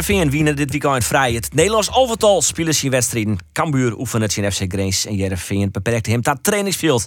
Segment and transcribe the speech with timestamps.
[0.00, 1.32] Cambuur en Jereveen winnen dit weekend vrij.
[1.32, 3.38] Het Nederlands overtal spelen zijn wedstrijden.
[3.52, 7.06] Cambuur oefent het in FC Greens en Jereveen beperkte hem tot trainingsveld.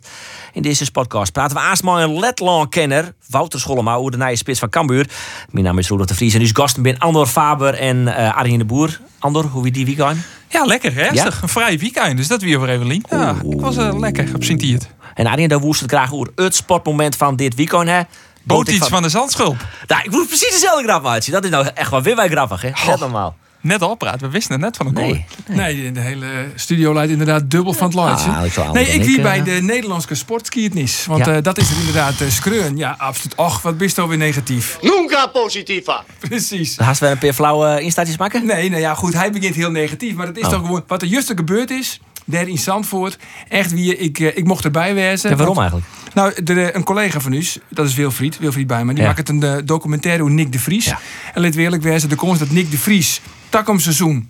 [0.54, 4.60] In deze podcast praten we eerst met een Letland-kenner, Wouter Schollema, over de nieuwe spits
[4.60, 5.10] van Cambuur.
[5.52, 8.58] Mijn naam is Roelof de Vries en uw gasten zijn Andor Faber en uh, Arjen
[8.58, 9.00] de Boer.
[9.20, 10.18] Andor, hoe wie die weekend?
[10.50, 11.42] Ja, lekker, rustig.
[11.42, 13.04] Een vrij weekend, dus dat weer voor Evelien.
[13.10, 14.28] Ja, ik was uh, lekker
[14.74, 14.90] het.
[15.14, 17.88] En Arjen, daar woest het graag over het sportmoment van dit weekend.
[17.88, 18.02] Hè?
[18.44, 19.02] Boot iets van...
[19.02, 19.66] de zandschulp.
[19.88, 21.32] Nou, ik moet precies dezelfde grap uit.
[21.32, 22.70] Dat is nou echt wel weer bij grappig, hè?
[22.88, 23.36] Net normaal.
[23.64, 25.92] Net al praat, we wisten het net van een nee, nee.
[25.92, 28.30] de hele studio leidt inderdaad dubbel van het laatje.
[28.62, 31.06] Ah, nee, ik wie bij de Nederlandse sportskiertnis.
[31.06, 31.36] Want ja.
[31.36, 32.78] uh, dat is het inderdaad uh, skreun.
[32.78, 33.36] Ja, absoluut.
[33.36, 34.78] Och, wat bist alweer negatief.
[34.82, 36.04] Nunca positieva.
[36.20, 36.78] Precies.
[36.78, 38.46] Haast we een paar flauwe instaatjes maken?
[38.46, 39.14] Nee, nou ja, goed.
[39.14, 40.16] Hij begint heel negatief.
[40.16, 40.50] Maar het is oh.
[40.50, 43.18] toch gewoon wat er juist gebeurd is daar in Zandvoort.
[43.48, 45.30] Echt wie ik, eh, ik mocht erbij wezen.
[45.30, 45.88] En waarom eigenlijk?
[46.14, 49.56] Nou, de, een collega van u, dat is Wilfried, Wilfried Bijman, die maakt een uh,
[49.66, 50.94] documentaire over Nick de Vries.
[51.34, 54.30] En let eerlijk wezen, de komst dat Nick de Vries, takom seizoen,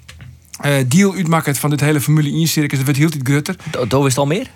[0.65, 3.55] uh, deal uitmaakt van dit hele Formule 1 circus, dat wordt heel iets grutter.
[3.87, 4.47] Doe is het al meer?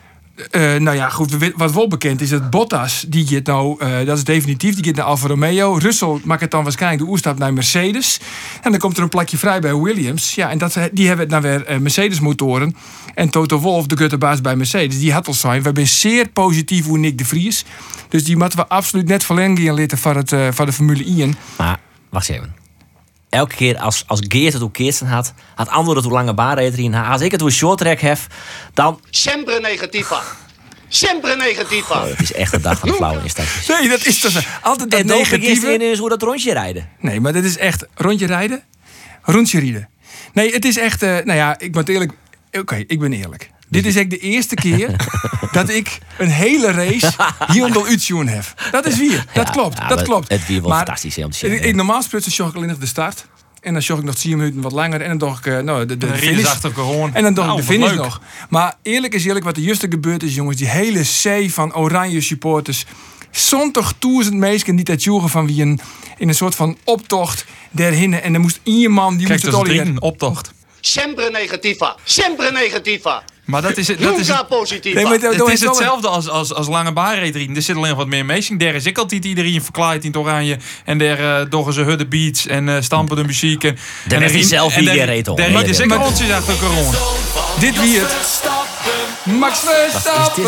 [0.51, 4.17] Uh, nou ja, goed, wat wel bekend is dat Bottas, die gaat nou, uh, dat
[4.17, 5.73] is definitief, die gaat naar Alfa Romeo.
[5.73, 8.19] Russell maakt het dan waarschijnlijk de oerstap naar Mercedes.
[8.61, 10.35] En dan komt er een plakje vrij bij Williams.
[10.35, 12.75] Ja, en dat, die hebben dan weer uh, Mercedes-motoren.
[13.13, 15.57] En Toto Wolff, de gutterbaas bij Mercedes, die had al zijn.
[15.57, 17.65] We hebben zeer positief hoe Nick de Vries.
[18.09, 21.35] Dus die moeten we absoluut net verlengen litten van, het, van de Formule 1.
[21.57, 22.56] Maar, wacht even
[23.37, 26.95] elke keer als, als Geert het ook Keersen had, had Andor het hoe lange in.
[26.95, 28.17] Als ik het hoe short track heb,
[28.73, 28.99] dan.
[29.09, 30.21] Sempre negatieva.
[30.87, 31.95] Sempre negatieva.
[31.95, 33.67] Oh, het is echt een dag van de flauwe instapjes.
[33.67, 35.67] Nee, dat is toch altijd dat en negatieve.
[35.67, 36.89] En is hoe dat rondje rijden.
[36.99, 38.63] Nee, maar dit is echt rondje rijden,
[39.21, 39.89] rondje rijden.
[40.33, 41.03] Nee, het is echt.
[41.03, 42.11] Uh, nou ja, ik moet eerlijk.
[42.51, 43.49] Oké, ik ben eerlijk.
[43.69, 44.89] Dit is echt de eerste keer
[45.57, 47.11] dat ik een hele race
[47.51, 48.43] hier onder Utsioen heb.
[48.71, 49.25] Dat is weer.
[49.33, 49.89] Dat klopt.
[49.89, 50.29] dat klopt.
[50.29, 51.63] Het weer wel fantastisch om te zien.
[51.63, 53.25] Ik, normaal sprutsen zorg ik alleen nog de start.
[53.61, 55.01] En dan zorg ik nog 10 minuten wat langer.
[55.01, 56.63] En dan dacht ik, uh, nou, de, de, de finish.
[57.13, 58.21] En dan dacht ik de nou, finish nog.
[58.49, 60.57] Maar eerlijk is eerlijk, wat de juiste gebeurd is, jongens.
[60.57, 62.85] Die hele zee van oranje supporters.
[63.31, 65.79] Zondag duizend mensen die dat joegen van wie een,
[66.17, 67.45] in een soort van optocht.
[67.75, 70.51] En er moest iemand die Kijk, moest het al in optocht.
[70.79, 71.95] Sempre negatieva.
[72.03, 73.23] Sempre negatieva.
[73.47, 73.99] Maar dat is het.
[73.99, 74.93] Dat is het, positief.
[74.93, 78.25] Nee, maar het is hetzelfde als, als, als lange baanreed Er zit alleen wat meer
[78.25, 78.59] meesting.
[78.59, 80.57] Daar is ik altijd iedereen verklaard in het oranje.
[80.85, 83.63] En daar uh, doggen ze hudde beats en uh, stampen de muziek.
[83.63, 83.77] En,
[84.07, 85.37] daar is hij zelf wie reed op.
[85.37, 86.97] Daar is ik rondjes achter corona.
[87.59, 88.15] Dit wie het.
[89.39, 90.43] Max Verstappen!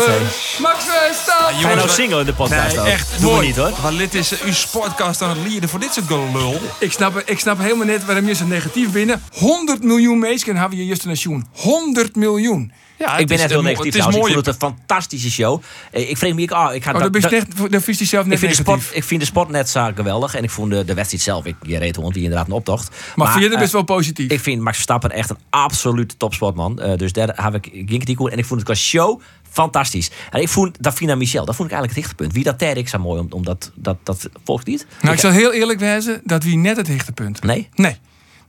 [0.58, 1.60] Max Verstappen!
[1.60, 2.76] Ga je nou zingen in de podcast?
[2.76, 3.46] Nee, echt Doe mooi.
[3.46, 3.72] niet hoor.
[3.82, 6.60] Maar dit is uw sportcast aan het lieden voor dit soort gelul.
[6.78, 9.22] Ik snap, ik snap helemaal net waarom je zo negatief binnen.
[9.32, 11.46] 100 miljoen mensen hebben je juist een nation.
[11.52, 12.72] 100 miljoen.
[13.00, 13.94] Ja, ik ben net heel negatief.
[13.94, 14.26] Het is mooi.
[14.26, 15.62] Ik vond het een fantastische show.
[15.90, 18.38] Ik vreemd me, oh, ik ga oh, dat, dat, echt, dat vies zelf net ik
[18.38, 20.34] vind, de sport, ik vind de sport net zo geweldig.
[20.34, 22.88] En ik vond de, de wedstrijd zelf, ik, je reed hond die inderdaad een optocht.
[22.88, 24.30] Maar, maar vind je het best wel positief?
[24.30, 26.78] Ik vind Max Verstappen echt een absolute topsportman.
[26.82, 30.10] Uh, dus daar heb ik geen kritiek En ik vond het qua show fantastisch.
[30.30, 32.32] En ik vond Davina Michel, dat vond ik eigenlijk het hichtepunt.
[32.32, 34.86] Wie dat ter ik zo mooi, omdat dat, dat, dat volgt niet.
[35.00, 37.42] Nou, ik, zal heel eerlijk wezen, dat wie net het hichtepunt.
[37.42, 37.68] Nee?
[37.74, 37.98] Nee.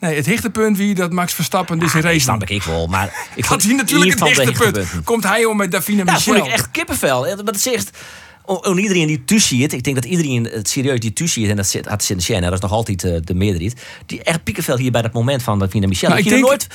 [0.02, 3.46] Nee, het hichtepunt wie dat Max Verstappen dus een race snap ik wel, maar ik
[3.46, 5.04] vond hij natuurlijk het hichtepunt.
[5.04, 6.34] Komt hij om met Davina Michel?
[6.34, 7.22] Ja, vond ik echt kippenvel.
[7.22, 7.98] Maar het zegt
[8.46, 11.56] om iedereen die thuis ziet, ik denk dat iedereen het serieus die thuis ziet, en
[11.56, 14.92] dat zit, had Sint dat is nog altijd uh, de meerderheid, die echt piekenvel hier
[14.92, 16.10] bij dat moment van Davina Michel.
[16.10, 16.42] Nou, ik denk...
[16.42, 16.68] nooit,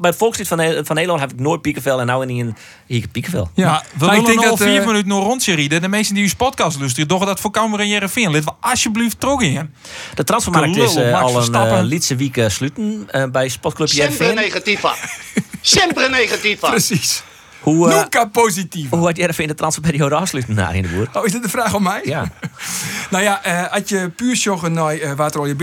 [0.00, 3.08] bij het volkslied van, van Nederland heb ik nooit piekenvel en nou in een hier
[3.08, 3.50] piekenvel.
[3.54, 4.86] Ja, maar we maar willen al vier uh...
[4.86, 5.82] minuten nog rijden.
[5.82, 8.30] De mensen die uw podcast luisteren, doch dat voor Kamer en Jereveen.
[8.30, 9.74] Let we alsjeblieft trog in.
[10.14, 14.26] De transfermarkt is uh, al een uh, Lietse week sluiten bij Sportclub Jereveen.
[14.26, 14.94] Sempre negatieva.
[15.60, 16.70] Sempre negatieva.
[16.70, 17.22] Precies.
[17.64, 18.90] Hoe, uh, Nunca positief.
[18.90, 21.08] Hoe had jij even in de transferperiode afsluiten naar in de boer?
[21.12, 22.00] Oh, is dit de vraag aan mij?
[22.04, 22.32] Ja.
[23.10, 25.54] nou ja, uh, had je puur joggen naar uh, je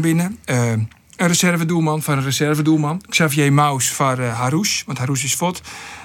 [0.00, 0.38] binnen.
[0.46, 0.88] Uh, een
[1.26, 3.02] reservedoelman van een reservedoelman.
[3.08, 5.60] Xavier Maus van uh, Harouche, want Harouche is fot.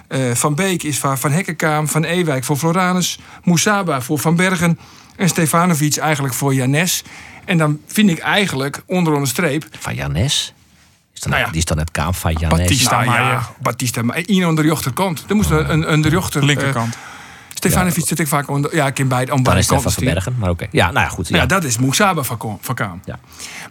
[0.10, 1.88] Uh, van Beek is van Van Hekkenkaam.
[1.88, 3.20] Van Ewijk voor Floranus.
[3.44, 4.80] Moussaba voor Van Bergen.
[5.16, 7.04] En Stefanovic eigenlijk voor Janes.
[7.46, 9.68] En dan vind ik eigenlijk onder de streep...
[9.80, 10.55] Van Janes?
[11.16, 11.50] Is dan, nou ja.
[11.50, 12.60] Die is dan het kaam van Janes.
[12.60, 13.50] Batista, nou, ja.
[13.62, 14.02] Batista.
[14.02, 15.26] Maar één aan de rechterkant.
[15.28, 16.46] Er moest een, een, een de rechter...
[16.46, 16.94] Linkerkant.
[16.94, 17.02] Uh,
[17.54, 18.06] Stefanovic ja.
[18.06, 18.76] zit ik vaak onder.
[18.76, 19.42] Ja, ik ken beide.
[19.42, 20.68] Dan is Stefan van Bergen, maar oké.
[20.72, 21.28] Ja, nou ja, goed.
[21.28, 23.02] Ja, ja dat is Moesaba van, van Kaam.
[23.06, 23.20] Ja.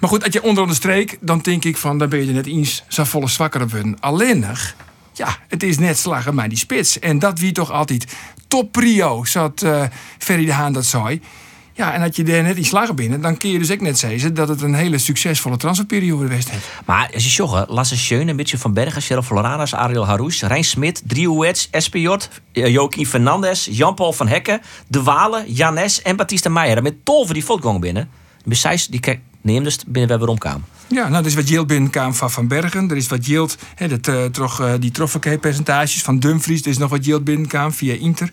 [0.00, 2.46] Maar goed, als je onder de streek, dan denk ik van, dan ben je net
[2.46, 3.96] eens zo volle zwakker op hun.
[4.00, 4.74] Alleen nog,
[5.12, 6.98] Ja, het is net slagen maar die spits.
[6.98, 8.16] En dat wie toch altijd
[8.48, 9.82] top prio, zat eh
[10.18, 11.20] Ferry de Haan dat zei.
[11.76, 13.98] Ja, en dat je daar net in slagen binnen, dan kun je dus ook net
[13.98, 16.54] zeggen dat het een hele succesvolle transferperiode geweest is.
[16.84, 21.02] Maar als je joggen, Lasse Schöne, Mitchell van Bergen, Cheryl Floranas, Ariel Haroes, Rijn Smit,
[21.06, 22.08] Driouets, SPJ,
[22.52, 26.82] eh, Joaquin Fernandes, Jan-Paul van Hekken, De Walen, Janes en Batista Meijer.
[26.82, 28.08] Met tolven die voetgang binnen.
[28.44, 29.00] Besides, die
[29.40, 30.64] neem dus binnen we waarom kwam.
[30.86, 32.90] Ja, nou, er is wat yield binnenkwam van Van Bergen.
[32.90, 36.60] Er is wat yield, hè, dat, eh, toch, eh, die percentages van Dumfries.
[36.62, 38.30] Er is nog wat yield binnenkwam via Inter.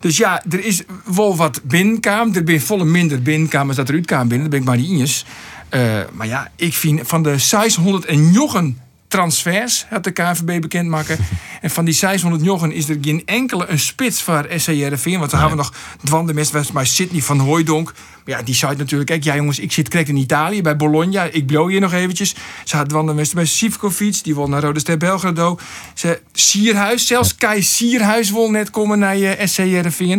[0.00, 2.34] Dus ja, er is wel wat binnenkwam.
[2.34, 4.40] Er ben volle minder binnenkwam als dat eruit kwam binnen.
[4.40, 5.24] Dat ben ik maar niet eens.
[5.68, 11.18] Eh, maar ja, ik vind van de 600 en jochen transfers had de KNVB bekendmaken.
[11.60, 15.16] en van die 600 jochen is er geen enkele een spits voor SCRV.
[15.16, 15.72] Want dan hebben we nog
[16.04, 17.94] Dwan de bij Sydney van Hooijdonk.
[18.24, 21.22] Ja, die zei natuurlijk, kijk, ja jongens, ik zit correct in Italië bij Bologna.
[21.22, 22.34] Ik blow hier nog eventjes.
[22.64, 24.22] Ze had Dwan de Mest bij Sivkovic.
[24.22, 25.58] Die wil naar Rode Ster Belgrado.
[25.94, 30.18] Ze, Sierhuis, zelfs Kai Sierhuis wil net komen naar je SCRV.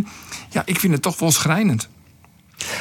[0.49, 1.89] Ja, ik vind het toch wel schrijnend.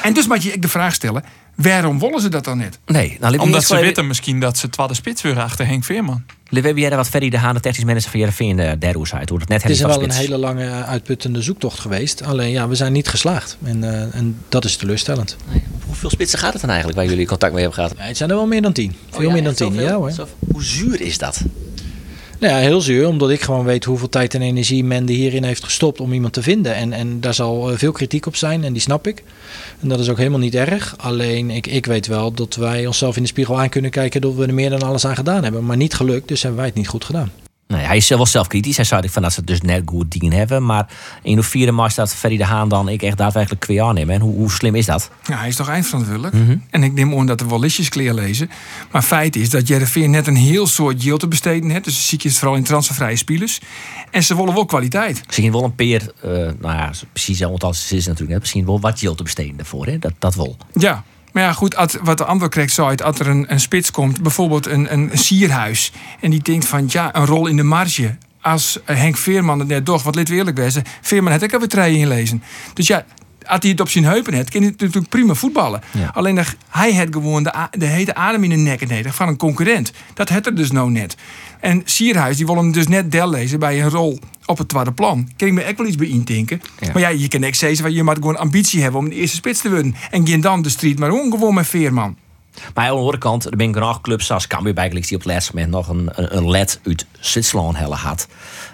[0.01, 1.23] En dus moet je ik de vraag stellen,
[1.61, 2.79] waarom willen ze dat dan net?
[2.85, 6.23] Nee, nou, Omdat ze weten misschien dat ze twaalfde spits weer achter Henk Veerman.
[6.49, 9.07] We hebben hier wat Ferry de Haan, de technisch manager van Jereveen, de derde hoe
[9.07, 9.29] zei het.
[9.29, 12.23] Hoe het net Het is wel een hele lange uitputtende zoektocht geweest.
[12.23, 13.57] Alleen ja, we zijn niet geslaagd.
[13.63, 15.35] En, eh, en dat is teleurstellend.
[15.85, 17.97] Hoeveel spitsen gaat het dan eigenlijk waar jullie contact mee hebben gehad?
[17.97, 18.95] Ja, het zijn er wel meer dan tien.
[19.09, 19.73] Veel meer dan tien.
[19.73, 20.11] Ja hoor.
[20.51, 21.41] Hoe zuur is dat?
[22.39, 23.07] Nou ja, heel zuur.
[23.07, 26.33] Omdat ik gewoon weet hoeveel tijd en energie men er hierin heeft gestopt om iemand
[26.33, 26.75] te vinden.
[26.75, 28.63] En, en daar zal eh, veel kritiek op zijn.
[28.63, 29.23] En die snap ik.
[29.79, 30.95] En dat is ook helemaal niet erg.
[30.97, 34.35] Alleen ik, ik weet wel dat wij onszelf in de spiegel aan kunnen kijken dat
[34.35, 35.65] we er meer dan alles aan gedaan hebben.
[35.65, 36.27] Maar niet gelukt.
[36.27, 37.31] Dus hebben wij het niet goed gedaan.
[37.73, 38.75] Nee, hij is wel zelfkritisch.
[38.75, 40.65] Hij zei van dat ze het dus net goed dingen hebben.
[40.65, 40.87] Maar
[41.23, 44.15] in de vierde mars dat Ferry de Haan dan ik echt daadwerkelijk kweer aannemen.
[44.15, 45.11] En hoe, hoe slim is dat?
[45.23, 46.35] Ja, hij is toch eindverantwoordelijk.
[46.69, 48.49] En ik neem aan dat wel listjes kleer lezen.
[48.91, 51.83] Maar feit is dat Jereveen net een heel soort yield te besteden heeft.
[51.83, 53.59] Dus zie je het vooral in transfervrije spelers.
[54.11, 55.21] En ze willen wel kwaliteit.
[55.25, 58.39] Misschien wel een peer, eh, nou ja, precies, want als het is natuurlijk net.
[58.39, 59.85] Misschien wel wat geld te besteden daarvoor.
[59.85, 59.99] Hè?
[59.99, 60.57] Dat, dat wel.
[60.73, 61.03] Ja.
[61.31, 64.65] Maar ja, goed, wat de ander krijgt zou als er een, een spits komt, bijvoorbeeld
[64.65, 65.91] een, een sierhuis.
[66.19, 68.17] En die denkt van, ja, een rol in de marge.
[68.41, 70.83] Als Henk Veerman het net doch, wat lid wezen.
[71.01, 72.43] Veerman had ik alweer treien gelezen.
[72.73, 73.05] Dus ja,
[73.49, 75.81] als hij het op zijn heupen heeft, kan hij natuurlijk prima voetballen.
[75.91, 76.11] Ja.
[76.13, 79.91] Alleen hij had gewoon de, de hete adem in de nek nodig van een concurrent.
[80.13, 81.15] Dat had er dus nou net.
[81.59, 84.91] En Sierhuis, die wil hem dus net del lezen bij een rol op het tweede
[84.91, 85.29] plan.
[85.37, 86.61] Kan ik me echt wel iets bij intinken.
[86.79, 86.91] Ja.
[86.91, 89.61] Maar ja, je kan echt zeggen, je moet gewoon ambitie hebben om de eerste spits
[89.61, 89.95] te worden.
[90.11, 92.17] En geen dan de street, maar gewoon met Veerman.
[92.73, 95.51] Maar aan de andere kant, er ben genoeg clubs zoals Cambuur die op het laatste
[95.53, 98.27] moment nog een, een, een led uit Zwitserland helle had.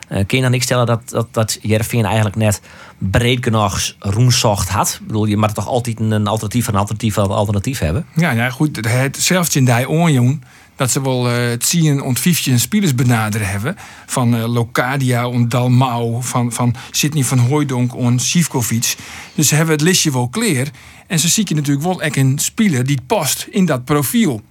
[0.07, 2.62] Eh, kun je dan niet stellen dat, dat, dat Jereveen eigenlijk net
[2.98, 4.98] breed genoeg roemzocht had?
[5.02, 8.06] Ik bedoel, je moet toch altijd een, een alternatief, een alternatief, een alternatief hebben?
[8.16, 10.44] Ja, ja goed, het in die onjoen
[10.75, 13.75] dat ze wel eh, het zien ont 15 spelers benaderen hebben.
[14.06, 18.96] Van eh, Locadia, on Dalmau, van, van Sidney van Hooijdonk, on Sivkovic.
[19.36, 20.68] Dus ze hebben het listje wel clear.
[21.07, 24.42] En ze zie je natuurlijk wel echt een speler die past in dat profiel.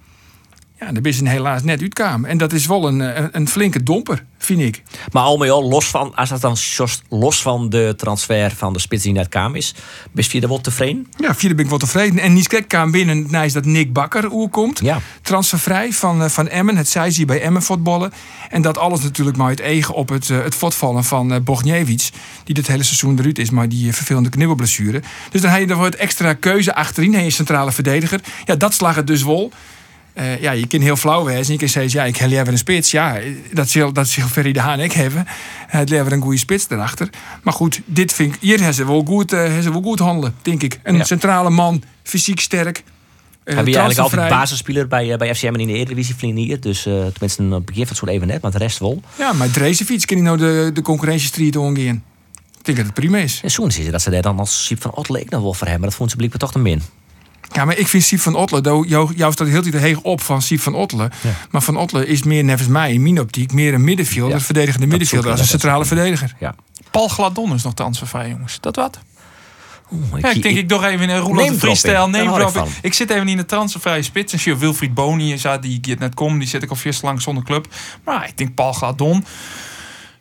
[0.79, 2.25] Ja, daar is helaas net uitkam.
[2.25, 4.83] En dat is wel een, eh, een, een flinke domper, vind ik.
[5.11, 8.73] Maar al met al, los van, als dat dan just los van de transfer van
[8.73, 9.73] de spits die net kwam is,
[10.11, 11.07] best je er wel tevreden?
[11.17, 12.19] Ja, vierde ben ik wel tevreden.
[12.19, 14.79] En niet krek kwam binnen, is dat Nick Bakker komt.
[14.79, 14.99] Ja.
[15.21, 16.77] Transfervrij van, eh, van Emmen.
[16.77, 18.13] Het zij ze bij Emmen voetballen.
[18.49, 22.09] En dat alles natuurlijk maar het eigen op het, eh, het fotvallen van Bogniewicz.
[22.43, 25.01] Die dit hele seizoen eruit is, maar die vervelende knibbelblessure.
[25.31, 27.11] Dus dan heb je er wat extra keuze achterin.
[27.11, 28.19] Je een centrale verdediger.
[28.45, 29.51] Ja, dat slag het dus wel.
[30.15, 31.53] Eh, ja, je kan heel flauw wezen.
[31.53, 32.91] Je kan zeggen, ja, ik heb liever een spits.
[32.91, 33.17] Ja,
[33.53, 35.23] dat zal, dat zal Ferry de Haan ik hebben.
[35.67, 37.09] Hij had liever een goede spits erachter.
[37.43, 38.41] Maar goed, dit vind ik...
[38.41, 40.79] Hier hebben ze wel goed, eh, hebben ze wel goed handelen, denk ik.
[40.83, 41.03] Een Ja.
[41.03, 42.83] centrale man, fysiek sterk.
[43.43, 46.81] eh, Heb je eigenlijk altijd basisspeler bij, bij FCM en in de Eredivisie vliegen Dus
[46.81, 49.01] tenminste een begin van zo'n even net, maar de rest wel.
[49.17, 52.03] Ja, maar Drezefiets kan hij nou de, de concurrentiestreet omgaan.
[52.57, 53.41] Ik denk dat het prima is.
[53.43, 55.79] En het dat ze daar dan als Siep van Otto ik nog wel voor hebben.
[55.79, 56.81] Maar dat vond ze blijkbaar toch te min.
[57.51, 60.59] Ja, maar ik vind Siep van Otler, jou, staat heel tijd heeg op van Siep
[60.59, 61.11] van Otler.
[61.51, 64.43] Maar van Otler is meer, nevens mij, in mijn optiek, meer een middenvelder, Ja.
[64.43, 66.35] verdedigende middenvelder, als een centrale verdediger.
[66.39, 66.55] Ja.
[66.91, 68.57] Paul Gladon is nog transfervrij, jongens.
[68.59, 68.99] Dat wat?
[69.91, 71.93] Oeh, Ja, ik denk ik toch even een Roeland de freestyle.
[72.25, 72.65] hou ik.
[72.81, 74.33] Ik zit even in de transfervrije spits.
[74.33, 76.39] En zie je Wilfried Boni is die het net komt.
[76.39, 77.67] Die zit ik al vier lang zonder club.
[78.03, 79.25] Maar ik denk Paul Gladon.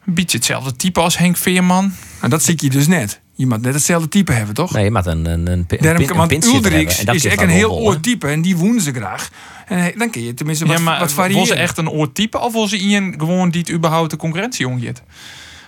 [0.07, 1.93] Een beetje hetzelfde type als Henk Veerman.
[2.21, 3.21] En dat zie je dus net.
[3.37, 4.73] Je moet net hetzelfde type hebben, toch?
[4.73, 6.45] Nee, maar een, een, een, Daarom, een, want.
[6.45, 8.01] Uldrix dat is je echt een heel wollen.
[8.01, 9.31] type en die woenen ze graag.
[9.67, 11.47] En eh, dan kun je tenminste wat, ja, maar wat variëren.
[11.47, 15.03] ze echt een oortype of wil ze Ian gewoon die het überhaupt de concurrentie omgeet?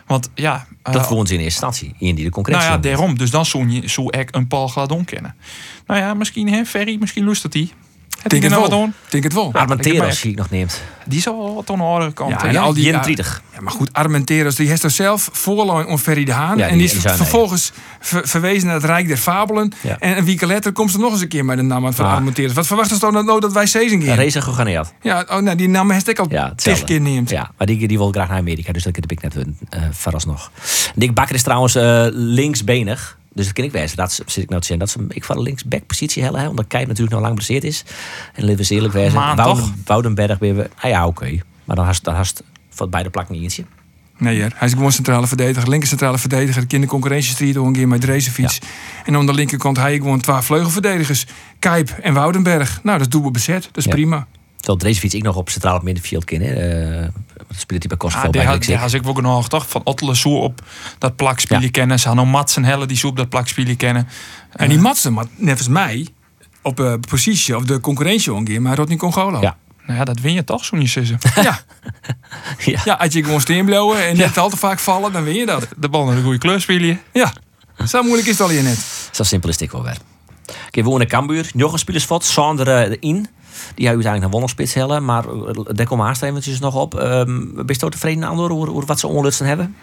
[0.07, 1.95] Want ja, eh, Dat woont ze in eerste instantie.
[1.99, 2.71] In die de concurrentie.
[2.71, 2.97] nou ja, omgeeft.
[2.97, 3.19] daarom.
[3.19, 5.35] Dus dan zou je zou ik een Paul Gladon kennen.
[5.87, 7.71] Nou ja, misschien hè, Ferry, misschien luistert hij.
[8.27, 8.79] Heb Denk je het nog wel.
[8.79, 9.11] wat doen?
[9.11, 9.51] Denk het wel.
[9.53, 10.83] Armenteros zie ik nog neemt.
[11.07, 12.31] Die is al wel wat andere kant.
[12.31, 13.43] Ja, en al die- 31.
[13.55, 16.59] Ja, maar goed, Armenteros, die heeft er zelf voorloon om Ferry de Haan.
[16.59, 19.73] Ja, en die- die is die vervolgens ver- verwezen naar het Rijk der Fabelen.
[19.83, 19.97] Ja.
[19.99, 22.13] En een week later komt ze nog eens een keer met de naam van Ah.
[22.13, 22.53] Armenteros.
[22.53, 24.17] Wat verwachten ze dan nou dat wij Sezen gaan?
[24.17, 24.93] Reza Goganeat.
[25.03, 27.31] Ja, oh, nou, die naam heeft ik al Ja, tig keer neemt.
[27.31, 29.43] Ja, maar die, die wil graag naar Amerika, dus dat heb ik net uh,
[29.91, 30.51] vooralsnog.
[30.95, 33.19] Dick Bakker is trouwens eh, linksbenig.
[33.37, 33.97] Dus dat ken ik wijzen.
[33.97, 34.79] Dat zit ik nou te zeggen.
[34.79, 37.85] Dat ze ik van de linksback-positie hè, Omdat Kijp natuurlijk nog lang geblesseerd is.
[38.35, 39.15] En laten we eerlijk wijzen.
[39.19, 39.73] Maar Wouden, toch?
[39.85, 40.55] Woudenberg weer.
[40.57, 41.39] we- Ah ja, oké.
[41.65, 42.15] Maar dan hast dan
[42.71, 43.65] van beide plakken niet eentje.
[44.19, 44.53] Nee, heer.
[44.57, 45.69] hij is gewoon centrale verdediger.
[45.69, 46.65] Linker centrale verdediger.
[46.69, 48.59] In de concurrentiestrijd ook een keer met Drezenfiets.
[49.05, 51.27] En aan de linkerkant hij gewoon twee vleugelverdedigers.
[51.59, 52.81] Kijp en Woudenberg.
[52.83, 53.63] Nou, dat is dubbel bezet.
[53.63, 53.91] Dat is Ja.
[53.91, 54.27] prima.
[54.67, 56.41] Terwijl deze fiets ik nog op centraal middenveld ken.
[56.41, 56.53] hè.
[56.53, 57.09] Eh,
[57.51, 58.81] speelt hij bij Ah, Kosovo die bij had, die Leipzig.
[58.81, 59.69] had ik wel genoeg, toch?
[59.69, 60.61] Van Ottele op
[60.99, 61.69] dat plakspelen Ja.
[61.71, 61.99] kennen.
[61.99, 64.09] Ze hadden nog Matsen Helle die zo op dat plakspelen kennen.
[64.53, 66.09] En die Matsen, maar nevens mij,
[66.63, 69.41] op eh positie of de concurrentie ongeveer, maar Rodney Congolo.
[69.41, 69.57] Ja.
[69.87, 71.19] Nou ja, dat win je toch, zo'n je zussen.
[71.43, 71.61] ja.
[72.65, 72.81] Ja.
[72.85, 75.47] ja, als je gewoon steen blowen en net al te vaak vallen, dan win je
[75.47, 75.69] dat.
[75.77, 77.01] De bal naar de goede kleur spelen.
[77.13, 77.33] Ja,
[77.87, 79.09] zo moeilijk is het al hier net.
[79.11, 79.97] Zo simpel is het wel weer.
[80.47, 81.51] Oké, we wonen in Cambuur.
[81.55, 82.25] Nog een spelersvat.
[82.25, 83.29] Sander eh, in.
[83.75, 85.05] Die had uiteindelijk naar Wonnelspits hellen.
[85.05, 86.95] Maar eh, daar komen eventjes nog op.
[86.95, 89.77] Um, ben je tevreden aan door wat ze onlutsen hebben?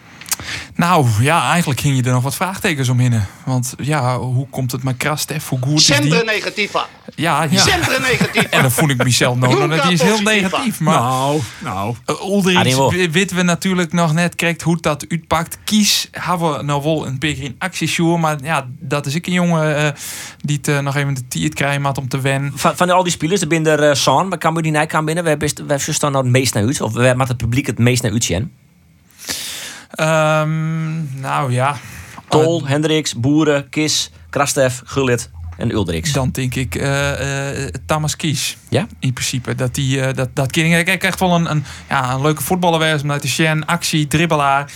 [0.76, 3.22] Nou ja, eigenlijk ging je er nog wat vraagtekens omheen.
[3.46, 5.50] Want ja, hoe komt het met Krastef?
[5.50, 6.24] Hoe goed is die?
[6.24, 6.86] negativa.
[7.16, 7.66] Ja, ja.
[8.02, 8.48] Negativa.
[8.58, 8.98] En dan voel ik
[9.36, 9.60] nog.
[9.60, 10.80] Nunca Dat is heel negatief.
[10.80, 11.96] Maar Nou, nou.
[12.06, 15.58] Uh, Ah, Ulrich die w- weten we natuurlijk nog net krijgt hoe dat uitpakt.
[15.64, 19.28] Kies hebben we nou wel een beetje in actie sure, maar ja, dat is ik
[19.28, 19.92] een jongen eh,
[20.42, 22.52] die het eh, nog even de tijd krijgen maat om te wennen.
[22.56, 25.06] Van, van al die spelers, er binnen er uh, San, bij Cambuur die Nijk kan
[25.06, 25.24] binnen.
[25.24, 26.82] We hebben we staan nou het meest naar uit.
[26.82, 28.52] Of we hebben het publiek het meest naar uit zien.
[29.98, 31.76] Ehm, nou ja.
[32.30, 35.30] Tol, Hendricks, Boeren, Kis, Krastef, Gullit
[35.72, 38.58] en dan denk ik eh, eh, Thomas Kies.
[38.70, 38.88] Ja?
[39.00, 39.56] In principe.
[39.56, 42.44] Dat die, eh, dat, dat kind, hij krijgt echt wel een, een, ja, een leuke
[42.44, 43.08] voetballer wezen.
[43.08, 44.72] Met de Shen, actie, dribbelaar.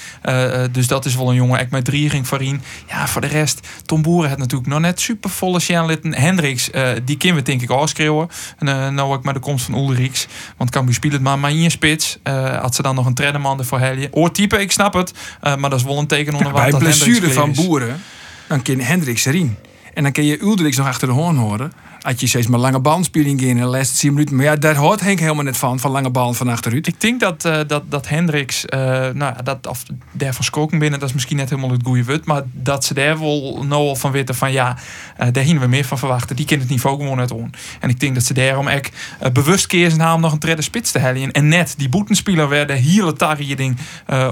[0.72, 1.60] Dus dat is wel een jongen.
[1.60, 2.62] Ik met drie ging voorin.
[2.88, 3.68] Ja, voor de rest.
[3.86, 7.62] Tom Boeren had natuurlijk nog net super volle Shen Hendricks, eh, die kunnen we denk
[7.62, 8.28] ik afschreeuwen.
[8.58, 10.28] En uh, nou ook met de komst van Ulrichs.
[10.58, 12.18] Want kan spelen het maar, maar in je spits.
[12.24, 14.08] Uh, had ze dan nog een treddeman ervoor helje.
[14.12, 15.12] Oortype, ik snap het.
[15.12, 17.54] Uh, maar dat is wel een teken onder Ja, wat bij blessure van.
[17.54, 18.02] Boeren,
[18.48, 19.58] dan kan Hendricks erin.
[19.98, 21.72] En dan kun je Uldrix nog achter de hoorn horen.
[22.02, 24.36] Als je steeds maar lange balspeling in de laatste 10 minuten.
[24.36, 26.88] Maar ja, daar hoort Henk helemaal net van, van lange ballen van achteruit.
[26.88, 30.80] Ik denk dat, uh, dat, dat Hendricks, uh, nou, ja, dat, of daar van Skoken
[30.80, 32.26] binnen, dat is misschien net helemaal het goede wut.
[32.26, 34.78] Maar dat ze daar wel nou al van weten van ja,
[35.20, 36.36] uh, daar gingen we meer van verwachten.
[36.36, 37.54] Die kent het niveau gewoon uit on.
[37.80, 38.92] En ik denk dat ze daarom echt
[39.34, 41.32] bewust kiezen om nog een derde spits te hellen.
[41.32, 43.78] En net die boetenspeler werden hele tarrie ding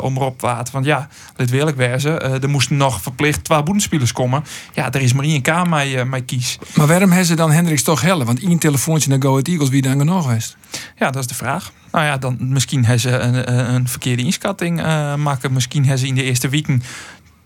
[0.02, 0.74] om erop te waten.
[0.74, 4.44] Want ja, dit wil ik er moesten nog verplicht twee boetenspelers komen.
[4.74, 6.60] Ja, er is maar één K mij, mij kies.
[6.76, 8.26] Maar waarom hebben ze dan Hendricks toch hellen?
[8.26, 10.58] Want één telefoontje naar Go Ahead Eagles, wie dan genoeg geweest?
[10.98, 11.72] Ja, dat is de vraag.
[11.92, 15.54] Nou ja, dan misschien hebben ze een, een verkeerde inschatting uh, maken.
[15.54, 16.84] Misschien hebben ze in de eerste weken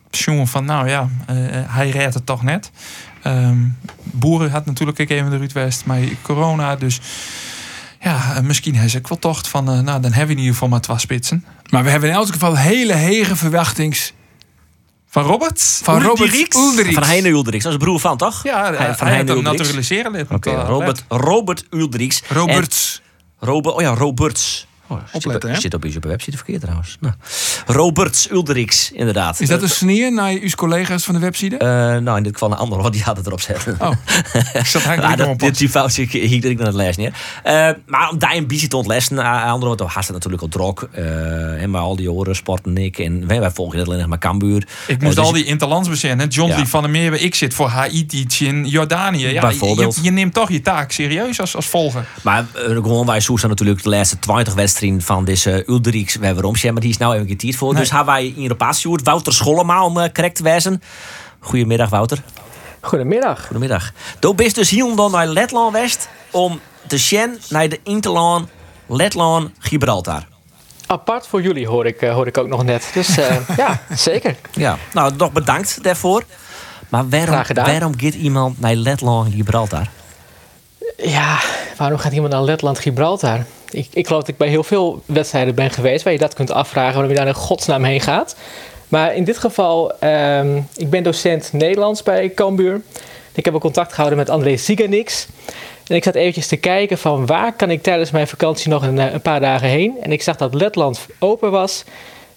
[0.09, 2.71] jongen van, nou ja, uh, hij redt het toch net.
[3.23, 6.99] Um, Boeren had natuurlijk ook even de Ruud West, maar corona, dus
[7.99, 10.67] ja, uh, misschien hebben ze wel tocht van, nou dan hebben we in ieder geval
[10.67, 11.45] maar twee spitsen.
[11.69, 14.13] Maar we hebben in elk geval hele hege verwachtings.
[15.09, 15.79] Van Robert?
[15.83, 16.93] Van Robert Ulderix.
[16.93, 17.63] Van Heine Ulderix.
[17.63, 18.43] Dat is broer van, toch?
[18.43, 20.21] Ja, hij, van hij Heine naturaliseren.
[20.21, 22.21] Oké, okay, Robert, Robert Ulderix.
[22.27, 23.01] Roberts.
[23.39, 24.67] Robert, oh ja, Roberts.
[24.91, 26.97] Oh, Opletten, zit, zit op, op website verkeerd trouwens.
[26.99, 27.13] Nou.
[27.65, 29.39] Roberts Ulderix, inderdaad.
[29.39, 31.55] Is dat een sneer naar uw collega's van de website?
[31.55, 31.59] Uh,
[32.03, 33.75] nou, in dit geval een ander, want die had het erop zetten.
[33.79, 33.91] Oh,
[34.53, 37.13] ik zat eigenlijk dat, die, fout zie ik naar het les neer.
[37.45, 40.89] Uh, maar om daar een beetje te ontlessen, andere want had het natuurlijk al drok.
[40.97, 42.99] Uh, en maar al die oren, sporten ik.
[42.99, 44.67] En wij, wij volgen alleen nog maar Cambuur.
[44.87, 46.27] Ik moest dus al die interlands bezinnen.
[46.27, 46.65] John ja.
[46.65, 49.27] van der Meer, ik zit voor Haiti in Jordanië.
[49.27, 49.95] Ja, Bijvoorbeeld.
[49.95, 52.05] Je, je, neemt toch je taak serieus als, als volger.
[52.21, 56.17] Maar gewoon wij zoeken natuurlijk de laatste 20 wedstrijden van deze Ulderix.
[56.21, 57.73] Romsje, maar die is nou even getierd voor.
[57.73, 57.81] Nee.
[57.81, 60.81] Dus hebben wij in Europa Wouter Schollema om uh, correct te wijzen.
[61.39, 62.23] Goedemiddag, Wouter.
[62.81, 63.45] Goedemiddag.
[63.45, 63.91] Goedemiddag.
[64.19, 68.49] Toen bist dus hier dan naar Letland West om te sjen naar de Interland
[68.87, 70.27] Letland Gibraltar.
[70.85, 72.89] Apart voor jullie hoor ik, uh, hoor ik ook nog net.
[72.93, 73.25] Dus uh,
[73.57, 74.35] ja, zeker.
[74.51, 76.23] Ja, nou, nog bedankt daarvoor.
[76.89, 79.87] Maar waarom, waarom gaat iemand naar Letland Gibraltar?
[80.97, 81.39] Ja,
[81.77, 83.45] waarom gaat iemand naar Letland Gibraltar?
[83.71, 86.51] Ik, ik geloof dat ik bij heel veel wedstrijden ben geweest waar je dat kunt
[86.51, 88.35] afvragen, waarom je daar in godsnaam heen gaat.
[88.87, 92.81] Maar in dit geval, um, ik ben docent Nederlands bij Cambuur.
[93.33, 95.27] Ik heb ook contact gehouden met André Ziganix.
[95.87, 98.97] En ik zat eventjes te kijken van waar kan ik tijdens mijn vakantie nog een,
[98.97, 99.97] een, paar dagen heen.
[100.01, 101.83] En ik zag dat Letland open was.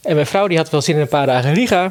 [0.03, 1.91] En mijn vrouw die had wel zin in een paar dagen Riga.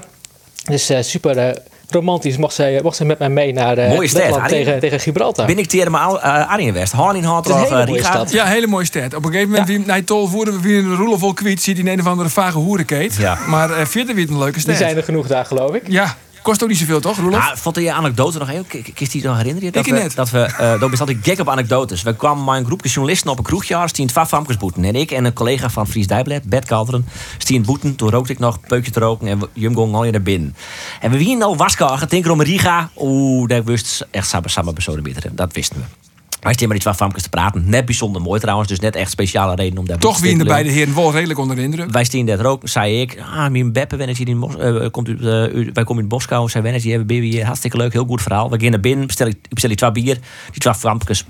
[0.64, 1.50] Dus uh, super uh,
[1.92, 5.46] romantisch mocht zij, mocht zij met mij mee naar Mooie stad, tegen, tegen Gibraltar.
[5.46, 6.94] Ben ik tegen mijn uh, Arjen West.
[6.94, 8.32] Harlin had uh, stad.
[8.32, 9.14] Ja, hele mooie stad.
[9.16, 9.76] Op een gegeven moment, Ja.
[9.78, 12.30] wie naar tol voeren, we weer een roelof vol kwiet, ziet in een of andere
[12.30, 13.16] vage hoerenkeet.
[13.16, 13.38] Ja.
[13.48, 14.76] Maar eh verder weer een leuke Die stad.
[14.78, 15.82] zijn er genoeg daar, geloof ik.
[15.88, 17.40] Ja, kost ook niet zoveel, toch, Roelof?
[17.40, 18.66] Ah, vond je je anekdote nog heel?
[18.94, 19.72] Kist die nog herinneren?
[19.72, 20.16] Dat Ik we, net.
[20.16, 22.02] Dat we, uh, dat is altijd gek op anekdotes.
[22.02, 24.86] We kwamen met een groepje journalisten op een kroegje als die in het.
[24.86, 27.06] En ik en een collega van Fries Dijblad, Bert Kalderen,
[27.38, 27.96] stie in het boeten.
[27.96, 30.56] Toen rookte ik nog peukje te roken en Jum ging al naar binnen.
[31.00, 32.90] En we wien al waskagen, denken om Riga.
[32.98, 35.36] Oeh, dat wist echt samen samen beter.
[35.36, 36.11] Dat wisten we.
[36.42, 37.64] Wij staan met die twee famkes te praten.
[37.70, 40.44] Net bijzonder mooi trouwens, dus net echt speciale reden om daar Toch wie in de
[40.44, 41.92] beide heren wel redelijk onder de indruk.
[41.92, 43.18] Wij staan daar ook, zei ik.
[43.34, 46.10] Ah, mijn Beppe, wanneer hier in Mos eh, komt u, eh, u- wij komen in
[46.10, 46.50] Moskou.
[46.50, 48.50] Zei wanneer hebben baby hier hartstikke leuk, heel goed verhaal.
[48.50, 50.18] We gaan naar binnen, bestel ik, bestel ik twee bier.
[50.52, 51.26] Die twee frampjes.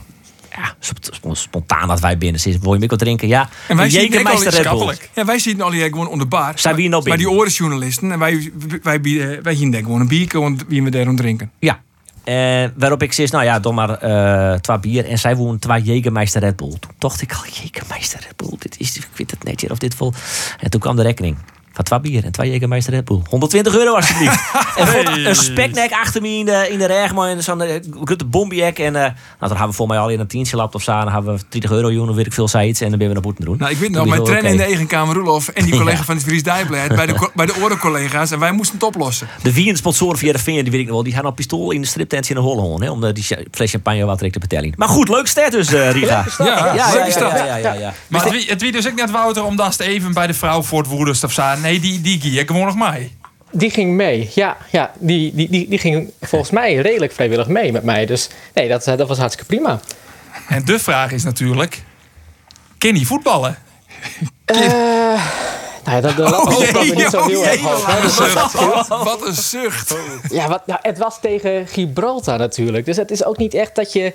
[0.56, 2.62] Ja, sp- sp- spontaan dat wij binnen zitten.
[2.64, 3.28] Wil je wat drinken?
[3.28, 3.50] Ja.
[3.68, 4.94] En wij zien ook al.
[5.16, 6.52] Ja, wij zitten al hier gewoon onder bar.
[6.56, 7.42] Zijn we hier nou Bij die binnen?
[7.44, 8.12] orenjournalisten.
[8.12, 8.52] En wij,
[8.84, 11.52] wij, wij, wij hier gewoon een bierke, want wie we daar aan drinken.
[11.60, 11.82] Ja.
[12.24, 15.06] Eh, waarop ik zei, nou ja, dan maar eh twee bier.
[15.06, 16.70] En zij wonen twee Jägermeister Red Bull.
[16.80, 18.58] Toen dacht ik al, Jägermeister Red Bull.
[18.60, 20.14] Dit is, ik weet het net hier of dit vol.
[20.60, 21.38] En toen kwam de rekening.
[21.74, 23.22] Van twee bier en twee Jägermeister Red Bull.
[23.30, 24.40] 120 euro alsjeblieft.
[24.78, 27.16] en voor een speknek achter me in de, in de regen.
[27.16, 27.70] Maar in zo'n uh,
[28.04, 28.80] grote bombiek.
[28.80, 30.92] En eh nou, dan hebben we voor mij al in een tientje lapt of zo.
[30.92, 32.82] Dan hebben we 30 euro joen of weet ik veel zei iets.
[32.82, 33.58] En dan ben we naar boeten doen.
[33.58, 36.04] Nou, ik weet nog, mijn trainer in de eigen kamer, Roelof, en die collega Ja.
[36.04, 38.32] van het Fries Dijblad, bij de, bij de orencollega's.
[38.32, 39.28] En wij moesten het oplossen.
[39.44, 41.04] De vierde sponsoren via de vinger, die weet ik nog wel.
[41.04, 42.84] Die gaan op pistool in de striptent in de Holland.
[42.84, 44.74] Hè, om de, die cha- fles champagne wat direct te betalen.
[44.76, 46.26] Maar goed, leuk stad dus, eh, Riga.
[46.38, 47.94] Ja, ja, ja.
[48.08, 50.62] Maar het wie, het wie dus ook net Wouter om dat even bij de vrouw
[50.62, 51.44] voor het woedest of zo.
[51.62, 53.16] Nee, die, die ik gewoon nog mee.
[53.52, 54.30] Die ging mee.
[54.34, 58.06] Ja, ja die, die, die, die ging volgens mij redelijk vrijwillig mee met mij.
[58.06, 59.80] Dus nee, dat, eh, dat was hartstikke prima.
[60.48, 61.84] En de vraag is natuurlijk:
[62.78, 63.58] kan hij voetballen?
[65.84, 68.88] Nou ja, dat, dat jee, nog niet zo oh heel erg hoog.
[69.04, 69.96] Wat een zucht.
[70.30, 72.86] Ja, wat, nou, het was tegen Gibraltar natuurlijk.
[72.86, 74.14] Dus het is ook niet echt dat je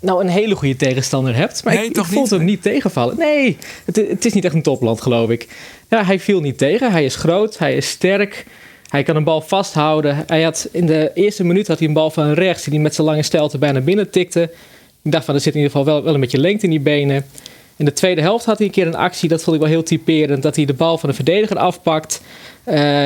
[0.00, 1.64] nou een hele goede tegenstander hebt.
[1.64, 2.38] Maar Nee, ik, toch ik vond niet?
[2.38, 3.18] hem niet tegenvallen.
[3.18, 5.48] Nee, het, het is niet echt een topland, geloof ik.
[5.90, 6.92] Ja, hij viel niet tegen.
[6.92, 8.46] Hij is groot, hij is sterk.
[8.88, 10.24] Hij kan een bal vasthouden.
[10.26, 12.64] Hij had, in de eerste minuut had hij een bal van rechts...
[12.64, 14.50] die hij met zijn lange stelte bijna binnen tikte.
[15.02, 16.80] Ik dacht van, er zit in ieder geval wel, wel een beetje lengte in die
[16.80, 17.26] benen.
[17.76, 19.82] In de tweede helft had hij een keer een actie, dat vond ik wel heel
[19.82, 20.42] typerend.
[20.42, 22.20] Dat hij de bal van de verdediger afpakt.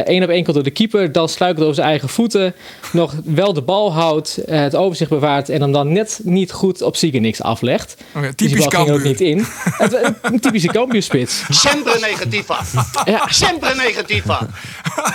[0.04, 1.12] Eén op één komt door de keeper.
[1.12, 2.54] Dan sluikelt over zijn eigen voeten.
[2.92, 4.36] Nog wel de bal houdt.
[4.36, 5.48] eh, het overzicht bewaart.
[5.48, 7.96] En hem dan net niet goed op niks aflegt.
[8.14, 9.38] Oké, Dus die typisch bal ging er ook niet in.
[9.82, 11.42] Het, een typische Cambuurspits.
[11.48, 12.60] Sempre negativa.
[13.04, 13.26] Ja.
[13.30, 14.46] Sempre negativa.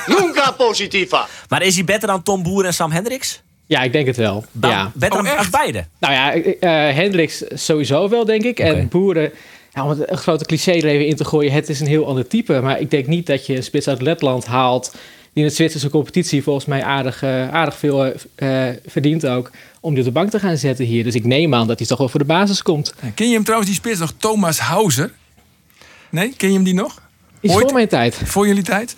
[0.07, 1.27] Nunca positiva.
[1.49, 3.41] Maar is hij beter dan Tom Boer en Sam Hendricks?
[3.67, 4.45] ja, ik denk het wel.
[4.51, 4.91] Dan ja.
[4.93, 5.37] Beter Oh, dan echt?
[5.37, 5.85] als beide?
[5.99, 8.59] Nou ja, eh Hendricks sowieso wel, denk ik.
[8.59, 9.31] En Boeren,
[9.75, 12.07] ja, om het een grote cliché er even in te gooien, het is een heel
[12.07, 12.61] ander type.
[12.61, 14.91] Maar ik denk niet dat je een spits uit Letland haalt,
[15.33, 19.51] die in de Zwitserse competitie volgens mij aardig, eh, aardig veel eh, eh, verdient ook,
[19.79, 21.03] om die op de bank te gaan zetten hier.
[21.03, 22.93] Dus ik neem aan dat hij toch wel voor de basis komt.
[23.15, 25.11] Ken je hem trouwens, die spits nog, Thomas Hauser?
[26.09, 27.01] Nee, ken je hem die nog?
[27.39, 27.63] Is Ooit?
[27.63, 28.21] voor mijn tijd.
[28.23, 28.95] Voor jullie tijd?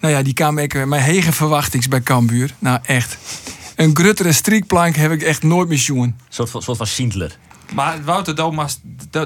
[0.00, 2.54] Nou ja, die kwam ik mijn hege verwachtings bij Cambuur.
[2.58, 3.18] Nou echt.
[3.76, 5.84] Een gruttere striekplank heb ik echt nooit meer.
[5.88, 7.38] Een soort van, soort van Schindler.
[7.74, 8.80] Maar Wouter Domas,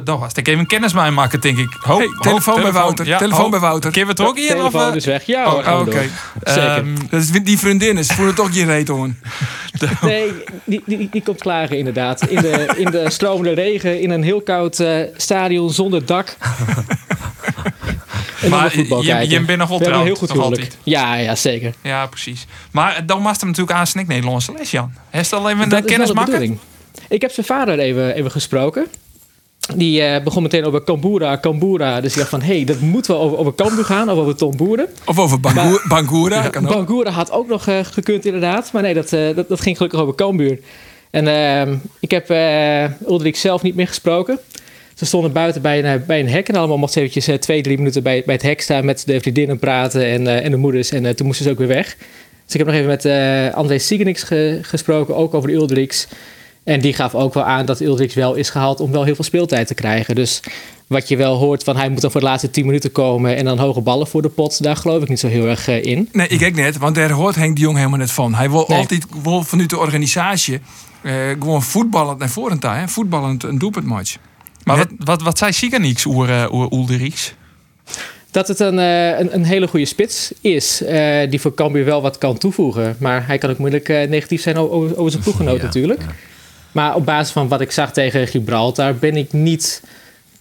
[0.05, 1.76] Domas, ik even kennis mee maken, denk ik.
[1.81, 3.90] Ho, Hey, ho, telefoon bij Wouter, telefoon bij Wouter.
[3.90, 4.50] Keer we het ook hier?
[4.50, 4.96] Of, Telefoon eh?
[4.96, 5.26] is weg.
[5.26, 6.09] Ja, Oh, we Oké.
[6.44, 6.62] Zeker.
[6.76, 9.09] Ehm, Dat is die vriendinnen, ze voelen toch je reet hoor.
[10.00, 10.33] Nee,
[10.64, 12.26] die, die, die komt klagen inderdaad.
[12.26, 16.37] In de, in de stromende regen, in een heel koud eh, stadion zonder dak.
[18.42, 20.72] En Maar je- je bent nog wel heel goed nog huwelijk.
[20.83, 21.74] Ja, ja, zeker.
[21.83, 22.46] Ja, precies.
[22.70, 24.92] Maar dan was hem natuurlijk aan snik Nederlandse les, Jan.
[25.11, 26.61] Hij is al even Dat een is wel kennis maken.
[27.09, 28.87] Ik heb zijn vader even, even gesproken.
[29.76, 32.00] Die eh, begon meteen over Kambura, Kambura.
[32.00, 34.57] Dus ik dacht van, hé, hey, dat moet wel over, over gaan, of over Tom
[34.57, 34.88] Boeren.
[35.05, 36.50] Of over Bangoer, Bangura.
[36.61, 38.72] Bangura had ook nog eh, gekund inderdaad.
[38.72, 40.59] Maar nee, dat, eh, dat, dat ging gelukkig over Cambuur.
[41.11, 42.31] En ehm, ik heb
[43.09, 44.38] Ulrik zelf niet meer gesproken.
[44.94, 46.48] Ze stonden buiten bij een, bij een hek.
[46.48, 48.85] En allemaal mochten ze eventjes twee, drie minuten bij, bij het hek staan...
[48.85, 50.90] met de vriendinnen praten en, en de moeders.
[50.90, 51.96] En toen moesten ze ook weer weg.
[52.44, 56.07] Dus ik heb nog even met André Siegenix ge- gesproken, ook over de Uldriks.
[56.71, 59.25] En die gaf ook wel aan dat Uldriks wel is gehaald om wel heel veel
[59.25, 60.15] speeltijd te krijgen.
[60.15, 60.41] Dus
[60.87, 63.45] wat je wel hoort van hij moet dan voor de laatste 10 minuten komen en
[63.45, 66.09] dan hoge ballen voor de pot, daar geloof ik niet zo heel erg eh, in.
[66.13, 68.35] Nee, ik ook net, want daar hoort Henk de Jong helemaal net van.
[68.35, 68.79] Hij wil Nee.
[68.79, 70.61] altijd wil vanuit de organisatie
[71.03, 72.71] eh, gewoon voetballend naar voren toe.
[72.71, 72.89] hè.
[72.89, 74.17] Voetballend een doelpuntmatch.
[74.65, 77.35] Maar wat, wat, wat zei Siganix oer, uh, oer Ulderix?
[78.31, 82.03] Dat het een, eh, een, een hele goede spits is, eh, die voor Cambuur wel
[82.03, 82.97] wat kan toevoegen.
[82.99, 86.03] Maar hij kan ook moeilijk eh, negatief zijn over, over zijn ploeggenoot Ja, natuurlijk.
[86.73, 89.83] Maar op basis van wat ik zag tegen Gibraltar ben ik niet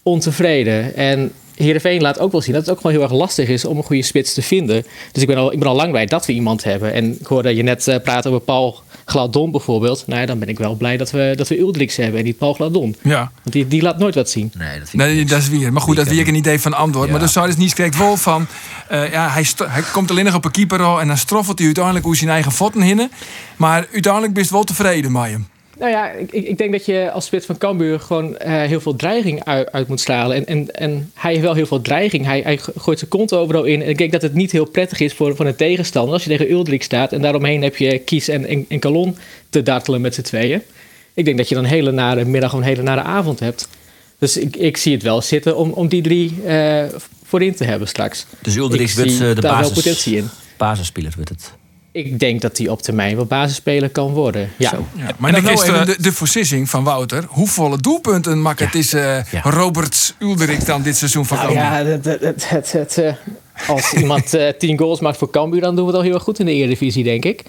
[0.04, 0.96] ontevreden.
[0.96, 3.78] En Heerenveen laat ook wel zien dat het ook gewoon heel erg lastig is om
[3.78, 4.86] een goede spits te vinden.
[5.12, 6.94] Dus ik ben al, ik ben al lang blij dat we iemand hebben.
[6.94, 10.04] En ik hoorde je net eh, praten over Paul Gladon bijvoorbeeld.
[10.08, 12.38] Nou ja, dan ben ik wel blij dat we, dat we Uldrix hebben en niet
[12.38, 12.96] Paul Gladon.
[13.02, 13.32] Ja.
[13.44, 14.52] Want die, die laat nooit wat zien.
[14.58, 15.74] Nee, dat vind ik Nee, dat is weer.
[15.74, 17.06] Maar goed, dat Ik, weer ik een idee van antwoord.
[17.06, 17.12] Ja.
[17.12, 18.48] Maar dan zou dus niet krijgt wel van.
[18.88, 21.65] eh, ja, hij, hij komt alleen nog op een keeper al en dan stroffelt hij
[21.65, 23.12] uiteindelijk hoe zijn eigen voeten hinnen.
[23.56, 25.48] Maar uiteindelijk ben je wel tevreden met hem.
[25.80, 28.96] Nou ja, ik, ik denk dat je als spits van Cambuur gewoon eh, heel veel
[28.96, 30.36] dreiging uit, uit moet stralen.
[30.36, 32.26] En, en, en hij heeft wel heel veel dreiging.
[32.26, 33.82] Hij, hij gooit zijn kont overal in.
[33.82, 36.30] En ik denk dat het niet heel prettig is voor, voor een tegenstander als je
[36.30, 37.13] tegen Uldrik staat.
[37.13, 39.18] En daaromheen heb je Kies en, en, en Calon
[39.50, 40.62] te dartelen met z'n tweeën.
[41.13, 43.68] Ik denk dat je dan een hele nare middag of een hele nare avond hebt.
[44.18, 46.84] Dus ik, ik zie het wel zitten om, om die drie eh,
[47.24, 48.26] voorin te hebben straks.
[48.42, 51.13] Dus Uldrich ik wordt eh, de basis, basisspeler.
[51.15, 51.59] Wordt het.
[52.05, 54.49] Ik denk dat hij op termijn wel basisspeler kan worden.
[54.57, 54.71] Ja.
[54.95, 55.12] Ja.
[55.17, 57.23] Maar dan dan is even de- de, de voorsissing van Wouter.
[57.27, 59.41] Hoeveel doelpunten maakt het is eh, Ja.
[59.43, 63.13] Robert Ulderik dan dit seizoen van Nou ja, het, het, het, het, het, eh,
[63.67, 66.23] als iemand eh 10 goals maakt voor Cambuur, dan doen we het al heel erg
[66.23, 67.43] goed in de Eredivisie, denk ik.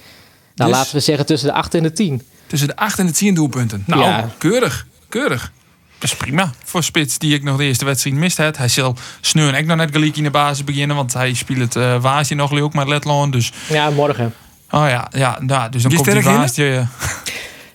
[0.55, 0.79] Nou, Dus?
[0.81, 2.23] laten we zeggen tussen de 8 en de 10.
[2.47, 3.83] Tussen de 8 en de 10 doelpunten.
[3.87, 4.29] Nou, Ja.
[4.39, 4.87] keurig.
[5.09, 5.53] Keurig.
[6.01, 8.57] Dat is prima voor Spits die ik nog de eerste wedstrijd mist heb.
[8.57, 10.97] Hij zal sneu en ik nog net gelijk in de basis beginnen.
[10.97, 13.33] Want hij speelt het uh, Waasje nog leuk met Letland.
[13.33, 14.35] Dus, Ja, morgen.
[14.71, 16.87] oh ja, ja nou, dus dan Je komt die in, Waasje...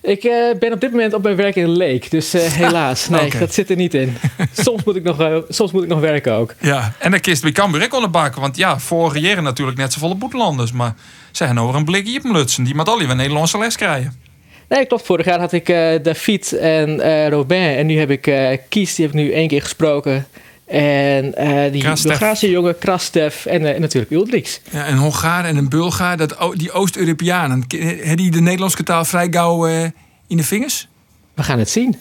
[0.02, 3.08] eh, Ik eh, ben op dit moment op mijn werk in Leek, dus eh, helaas.
[3.08, 4.16] Nee, dat zit er niet in.
[4.52, 6.54] Soms moet ik nog, eh, soms moet ik nog werken ook.
[6.60, 6.92] Ja.
[6.98, 8.40] En dan kist bij Cambuur ik onder bakken.
[8.40, 10.72] Want ja, vorige jaren natuurlijk net zo volle boetelanders.
[10.72, 10.94] Maar
[11.30, 12.64] ze hebben over een blikje op lutsen.
[12.64, 14.20] Die met al die Nederlandse les krijgen.
[14.68, 15.06] Nee, klopt.
[15.06, 17.76] Vorig jaar had ik eh David en eh Robin.
[17.76, 20.26] En nu heb ik eh Kies, die heb ik nu één keer gesproken.
[20.66, 22.10] En eh die Krastev.
[22.10, 24.60] Bulgaarse jongen, Krastev en, en natuurlijk Uldriks.
[24.70, 27.64] Ja, een Hongaar en een Bulgaar, dat, die Oost-Europeanen.
[27.78, 29.82] Hebben die de Nederlandse taal vrij gauw eh,
[30.26, 30.88] in de vingers?
[31.34, 31.96] We gaan het zien.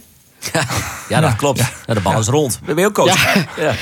[1.10, 1.60] Ja, dat klopt.
[1.86, 2.60] Ja, de bal is rond.
[2.66, 3.34] Ben je ook coach?
[3.58, 3.74] Ja.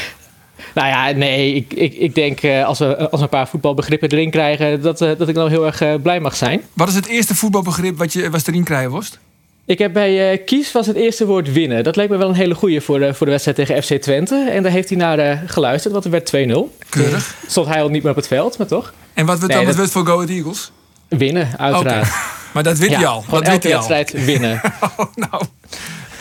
[0.73, 4.09] Nou ja, nee, ik, ik, ik denk eh, als, we, als we een paar voetbalbegrippen
[4.09, 6.61] erin krijgen, dat, eh, dat ik dan heel erg eh, blij mag zijn.
[6.73, 9.17] Wat is het eerste voetbalbegrip wat je was erin krijgen was?
[9.65, 11.83] Ik heb bij eh, Kies was het eerste woord winnen.
[11.83, 14.49] Dat leek me wel een hele goeie voor de, voor de wedstrijd tegen FC Twente.
[14.51, 16.85] En daar heeft hij naar eh, geluisterd, want er werd 2-0.
[16.89, 17.35] Keurig.
[17.47, 18.93] Stond hij al niet meer op het veld, maar toch?
[19.13, 20.71] En wat Nee, dan dat- wordt voor Go Ahead Eagles?
[21.07, 22.07] Winnen, uiteraard.
[22.53, 23.21] Maar dat Ja, je al.
[23.21, 23.87] gewoon Dat elke je al.
[23.87, 24.61] wedstrijd winnen.
[24.97, 25.43] Oh, nou.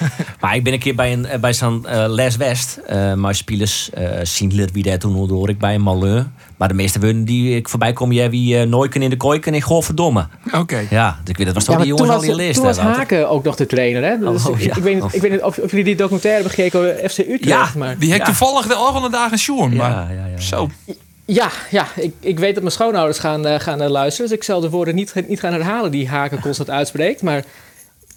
[0.40, 2.76] Maar ik ben een keer bij, een, eh, bij zo'n eh, Les West.
[2.87, 6.26] eh maar spelers uh, zien wie daar toen hoor ik bij een Malheur.
[6.57, 9.55] Maar de meeste woorden die ik voorbij kom, jij wie uh, Nooiken in de Kooiken
[9.55, 10.26] en Godverdomme.
[10.52, 10.87] Oké.
[10.90, 12.76] Ja, dus ik weet dat was Ja, toch die maar jongens al die toen was
[12.76, 12.83] hè?
[12.83, 14.05] Haken ook nog de trainer.
[14.05, 14.18] Hè?
[14.18, 14.76] Dus Oh, ik, ja.
[14.76, 17.18] ik, weet niet, ik weet niet of, of jullie die documentaire hebben gekeken over FC
[17.18, 17.44] Utrecht.
[17.44, 17.68] Ja.
[17.76, 17.98] maar...
[17.98, 18.24] Die heb Ja.
[18.24, 19.57] toevallig de volgende dagen.
[19.76, 20.40] Maar Ja, ja, ja.
[20.40, 20.68] zo.
[21.24, 24.28] Ja, ja ik, ik weet dat mijn schoonouders gaan, gaan luisteren.
[24.31, 27.22] Dus ik zal de woorden niet, niet gaan herhalen die Haken constant uitspreekt.
[27.22, 27.44] Maar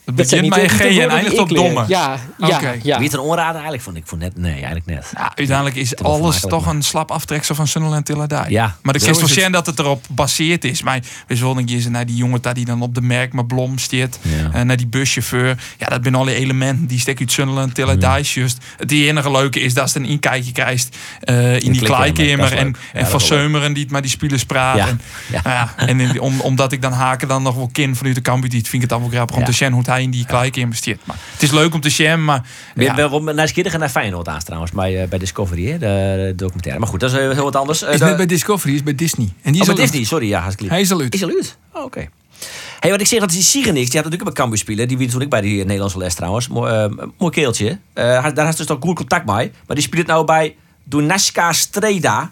[0.06, 1.84] Het begint niet G en eindigt op domme.
[1.88, 2.76] Ja, ja, Oké.
[2.84, 2.96] ja.
[2.98, 3.98] Wie het een onraden eigenlijk vond?
[3.98, 5.12] Ik vond net, nee, eigenlijk net.
[5.14, 8.46] Ja, uiteindelijk is alles toch een slap aftreksel van Sunderland Tilladij.
[8.50, 10.82] Ja, maar de zien dat het erop gebaseerd is.
[10.82, 13.48] Maar we zullen een keer naar die jongen daar die dan op de merk met
[13.48, 13.74] blom.
[13.90, 14.08] Ja.
[14.54, 15.58] eh, naar die buschauffeur.
[15.78, 18.22] Ja, dat zijn alle elementen die stek uit Sunderland Tilladij.
[18.22, 18.58] Just.
[18.78, 22.54] Het enige leuke is dat ze een inkijkje krijgt eh, in die kleikamer.
[22.54, 22.76] En.
[22.94, 23.20] Ja, en van.
[23.22, 24.78] Seumeren die het met die spelers praat.
[24.78, 24.88] Ja.
[24.88, 25.42] En, Ja.
[25.44, 28.62] ja, en in- om, omdat ik dan haken dan nog wel kin vanuit de kambuurtijd,
[28.68, 29.48] vind ik het dan wel grappig om Ja.
[29.48, 31.00] te zien hoe hij in die kleikamer stiert.
[31.06, 32.94] Maar het is leuk om te zien, maar We ja.
[32.96, 36.34] hebben wel naar Skidder naar Feyenoord aan trouwens bij, eh, bij Discovery, hè, de, de
[36.36, 36.80] documentaire.
[36.80, 37.82] Maar goed, dat is eh, heel wat anders.
[37.82, 39.34] Eh, Is de- net bij Discovery, is bij Disney.
[39.42, 40.74] En die oh, is bij al Disney, sorry, ja, hartstikke.
[40.74, 41.14] Hij is al uit.
[41.14, 41.58] Is al uit?
[41.74, 42.08] Oh, oké.
[42.80, 44.88] Hey, wat ik zeg, dat die Siegenix, die had natuurlijk bij Cambuur spelen.
[44.88, 46.48] Die wie toen ik bij die Nederlandse les trouwens.
[46.48, 47.80] Mooi, eh, mooi keeltje.
[47.94, 49.52] Eh, hij- daar had ze dus toch goed contact mee.
[49.68, 52.32] Maar die speelt nou bij Dunaska Streda.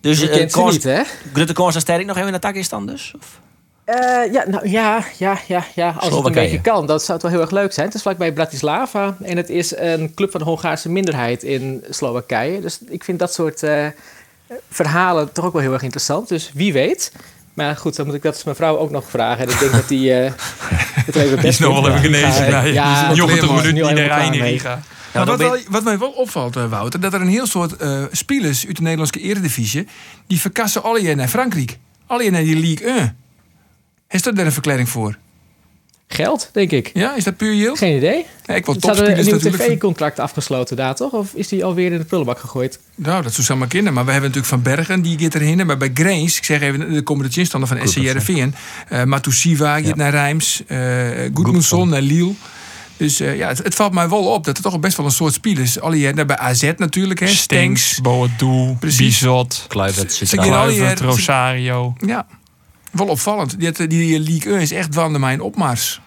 [0.00, 1.02] Dus Je eh, kent ze niet, hè?
[1.32, 3.14] Grutte Koors en Sterk nog even in de Takistan dus?
[3.18, 3.40] Of?
[3.86, 6.86] Eh, ja, nou, ja, ja, ja, ja, als het een beetje kan.
[6.86, 7.86] Dat zou het wel heel erg leuk zijn.
[7.86, 9.16] Het is vlakbij Bratislava.
[9.22, 12.60] En het is een club van de Hongaarse minderheid in Slowakije.
[12.60, 13.86] Dus ik vind dat soort eh,
[14.70, 16.28] verhalen toch ook wel heel erg interessant.
[16.28, 17.12] Dus wie weet.
[17.54, 19.46] Maar goed, dan moet ik dat mijn vrouw ook nog vragen.
[19.46, 20.32] En ik denk dat die eh
[21.06, 22.50] het even Die is nog wel even genezen.
[22.50, 24.60] Ja, ja, die jongen toch nu in de Rijn in
[25.12, 28.66] dan wat, wel, wat mij wel opvalt, Wouter, dat er een heel soort eh spelers
[28.66, 29.88] uit de Nederlandse Eredivisie,
[30.26, 31.78] die verkassen alle naar Frankrijk.
[32.06, 33.16] Alle naar die Ligue 1.
[34.08, 35.18] Is dat daar een verklaring voor?
[36.08, 36.90] Geld, denk ik.
[36.94, 37.78] Ja, is dat puur yield?
[37.78, 38.26] Geen idee.
[38.44, 41.12] Ja, ik wil Ze hadden een topspelers nieuw tv-contract afgesloten daar, toch?
[41.12, 42.80] Of is die alweer in de prullenbak gegooid?
[42.94, 43.92] Nou, dat zou zomaar kunnen.
[43.92, 45.66] Maar we hebben natuurlijk Van Bergen, die gaat erheen.
[45.66, 48.54] Maar bij Grains, ik zeg even, de komende chinstander van SC Heerenveen.
[48.92, 50.62] Uh, Matusiwa gaat naar Rijms.
[50.68, 50.78] Uh,
[51.34, 52.32] Goedmundsson naar Lille.
[52.96, 55.12] Dus uh, ja, het, het, valt mij wel op dat er toch best wel een
[55.12, 55.40] soort.
[55.80, 57.26] Alle jaar, nou, bij AZ natuurlijk, hè.
[57.26, 58.00] Stenks.
[58.00, 58.76] Boadu.
[58.80, 61.94] Bizot, Kluivert er Rosario.
[62.06, 62.26] Ja,
[62.92, 63.60] wel opvallend.
[63.60, 66.00] Die, die League 1 is echt wel naar mijn opmars.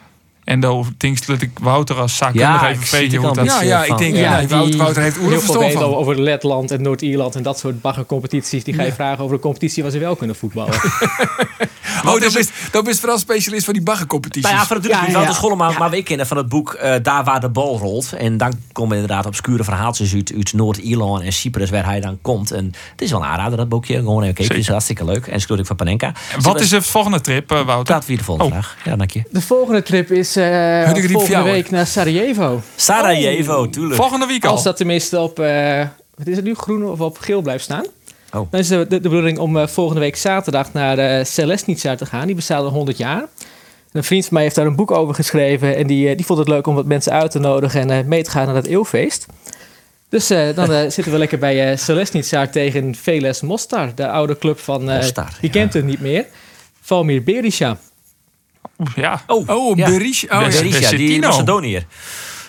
[0.49, 3.45] En dan denk dat ik Wouter als zaakkundige Ja, even weten hoe dat...
[3.45, 5.73] Ja, ja, ik van- denk, Ja, ja, die Wouter, Wouter heeft heel oerlijk veel verstand
[5.79, 5.99] weten van.
[5.99, 8.63] over Letland en Noord-Ierland en dat soort baggercompetities.
[8.63, 10.73] Die ga je vragen over een competitie waar ze wel kunnen voetballen.
[12.05, 14.43] Oh, dat is, dat is vooral specialist voor die baggercompetities.
[14.51, 15.77] Nou ja, voor natuurlijk Ja, niet ja, Wouter Schollema, ja.
[15.77, 18.13] maar we kennen van het boek eh, Daar waar de bal rolt.
[18.13, 22.51] En dan komen inderdaad obscure verhaaltjes uit, uit Noord-Ierland en Cyprus waar hij dan komt.
[22.51, 23.95] En het is wel een aanrader, dat boekje.
[23.95, 25.27] Gewoon even kijken, het is hartstikke leuk.
[25.27, 26.07] En ik van Panenka.
[26.35, 27.93] En Wat is de volgende trip, eh, Wouter?
[27.95, 28.59] Dat weer de volgende Oh.
[28.61, 28.77] vraag.
[28.85, 29.23] Ja, dank je.
[29.31, 30.35] De volgende trip is
[30.85, 31.53] volgende Fjouwer.
[31.53, 32.61] week naar Sarajevo.
[32.75, 33.95] Sarajevo, tuurlijk.
[33.95, 34.51] Volgende week al.
[34.51, 37.85] Als dat tenminste op, eh, wat is het nu, groen of op geel blijft staan.
[38.33, 38.51] Oh.
[38.51, 42.25] Dan is de, de, de bedoeling om eh, volgende week zaterdag naar Celestnica te gaan.
[42.25, 43.27] Die bestaat al 100 jaar.
[43.91, 45.75] Een vriend van mij heeft daar een boek over geschreven.
[45.75, 48.05] En die, eh, die vond het leuk om wat mensen uit te nodigen en eh,
[48.05, 49.25] mee te gaan naar dat eeuwfeest.
[50.09, 53.95] Dus eh, dan eh, zitten we lekker bij eh Celestnica tegen Veles Mostar.
[53.95, 55.49] De oude club van, eh Mostar, ja.
[55.49, 56.25] kent het niet meer?
[56.81, 57.77] Valmir Berisha.
[58.95, 59.21] Ja.
[59.27, 59.89] Oh, Oh, ja.
[59.89, 60.39] Berisha.
[60.39, 60.61] Oh, ja.
[60.61, 61.19] Berisha, die.
[61.19, 61.85] Macedoniër.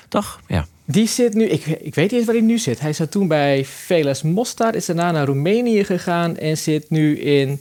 [0.09, 0.41] Toch?
[0.47, 0.67] Ja.
[0.85, 2.81] Die zit nu, ik, ik weet niet eens waar hij nu zit.
[2.81, 7.61] Hij zat toen bij Veles Mostar, is daarna naar Roemenië gegaan en zit nu in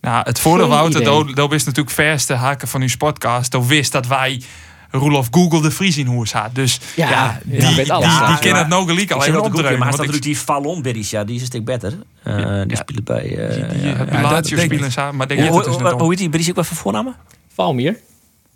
[0.00, 3.50] Nou, het voordeel, Wouter, dat is natuurlijk verste haken van uw podcast.
[3.52, 4.42] Dat wist dat wij
[4.90, 6.54] Roelof Google de Vries in hoe staat.
[6.54, 8.08] Dus Ja, ja, ja, die, die, alles.
[8.08, 9.78] die, Ja, kennen het nou gelijk alleen zeg op nog de de dreun.
[9.78, 11.98] maar want staat ik- natuurlijk die Fallon Berisha, die is een stuk beter.
[12.22, 13.36] Eh, die speelt bij...
[13.36, 14.28] eh, Die, die ja, ja.
[14.28, 16.76] dat spelen samen, maar denk Hoe, je het hoe, heet die Berisha ook wel van
[16.76, 17.14] voornamen?
[17.56, 17.96] Valmir.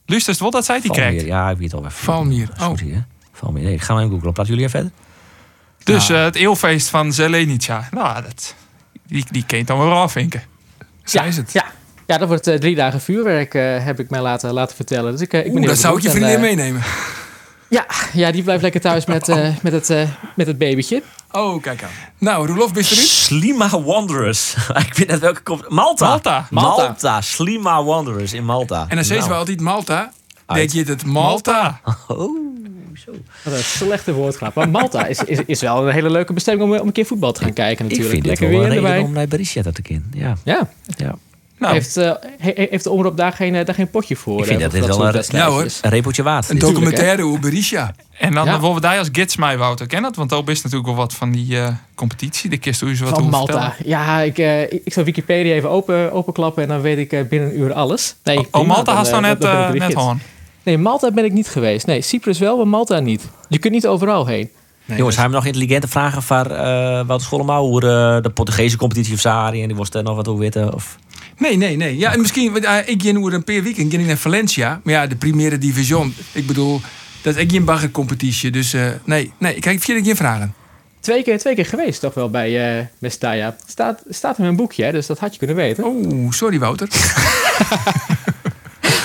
[0.06, 1.26] Luister eens wat dat zei die Valmier, krijgt.
[1.26, 1.90] Ja, ik weet het al.
[1.90, 2.72] Valmier, oh.
[3.32, 3.62] Valmier.
[3.62, 4.32] Nee, ik ga maar even googlen.
[4.32, 4.98] Praten jullie even verder?
[5.84, 7.88] Dus eh, het eeuwfeest van Zelenica.
[7.90, 8.54] Nou, dat,
[9.06, 10.42] die, die kent dan wel afvinken.
[11.04, 11.52] Zij ja, is het.
[11.52, 11.64] Ja.
[12.06, 15.12] ja, dat wordt eh, drie dagen vuurwerk, eh, heb ik mij laten, laten vertellen.
[15.12, 16.82] Dus ik, ik ben Oeh, dat zou ik je vriendin En, meenemen.
[17.70, 21.02] Ja, ja, die blijft lekker thuis met, eh, met, het, eh, met het babytje.
[21.32, 21.90] Oh, kijk aan.
[22.18, 23.04] Nou, Roelof, ben je erin?
[23.06, 24.54] Slima Wanderers.
[24.88, 25.68] ik weet net welke komt.
[25.68, 26.06] Malta.
[26.06, 26.46] Malta.
[26.50, 26.82] Malta.
[26.82, 27.20] Malta.
[27.20, 28.86] Slima Wanderers in Malta.
[28.88, 29.30] En dan zeggen Nou.
[29.30, 30.12] we altijd Malta.
[30.46, 31.80] Denk je het Malta?
[32.08, 32.48] Oh,
[33.06, 33.10] zo.
[33.44, 34.54] Wat een slechte woordgrap.
[34.54, 37.32] Maar Malta is, is, is wel een hele leuke bestemming om, om een keer voetbal
[37.32, 38.10] te gaan kijken Ik natuurlijk.
[38.10, 39.08] vind het lekker wel een weer reden erbij.
[39.08, 40.10] om naar Berisha te kennen.
[40.14, 40.36] Ja.
[40.44, 41.14] Ja, ja.
[41.60, 44.38] Nou, heeft, eh, he- heeft de omroep daar geen, eh, daar geen potje voor?
[44.38, 45.78] Ik vind eh, dat dit wel een- wedstrijdjes?
[45.82, 46.50] Een repeltje water.
[46.50, 47.94] Een documentaire over Berisha.
[48.18, 48.60] en dan Ja.
[48.74, 50.16] we daar als gids mij, Wouter, ken dat?
[50.16, 52.50] Want ook is natuurlijk wel wat van die eh, competitie.
[52.50, 53.52] De kist hoe je ze wat Van Malta.
[53.74, 53.88] vertellen.
[53.90, 57.58] Ja, ik, eh, ik zal Wikipedia even open, openklappen en dan weet ik binnen een
[57.60, 58.14] uur alles.
[58.24, 60.20] Nee, Oh, prima, Malta had nou net, dan net gewoon.
[60.62, 61.86] Nee, Malta ben ik niet geweest.
[61.86, 63.28] Nee, Cyprus wel, maar Malta niet.
[63.48, 64.50] Je kunt niet overal heen.
[64.84, 66.56] Jongens, hebben we nog intelligente vragen van eh
[67.06, 70.40] Wouter Schollema hoe de Portugese competitie of Sari en die was er nog wat over
[70.40, 70.74] weten?
[70.74, 70.96] Of...
[71.40, 71.96] Nee, nee, nee.
[71.96, 74.80] Ja, en misschien, eh, ik ging over een paar weken ging naar Valencia.
[74.84, 76.14] Maar ja, de Primera Division.
[76.32, 76.80] Ik bedoel,
[77.22, 78.50] dat is echt geen baggercompetitie.
[78.50, 80.54] Dus eh, nee, nee, ik krijg vier geen vragen.
[81.00, 83.56] Twee keer, twee keer geweest toch wel bij eh Mestalla.
[83.66, 85.84] Staat, staat in mijn boekje, hè, dus dat had je kunnen weten.
[85.84, 86.88] Oh, sorry Wouter.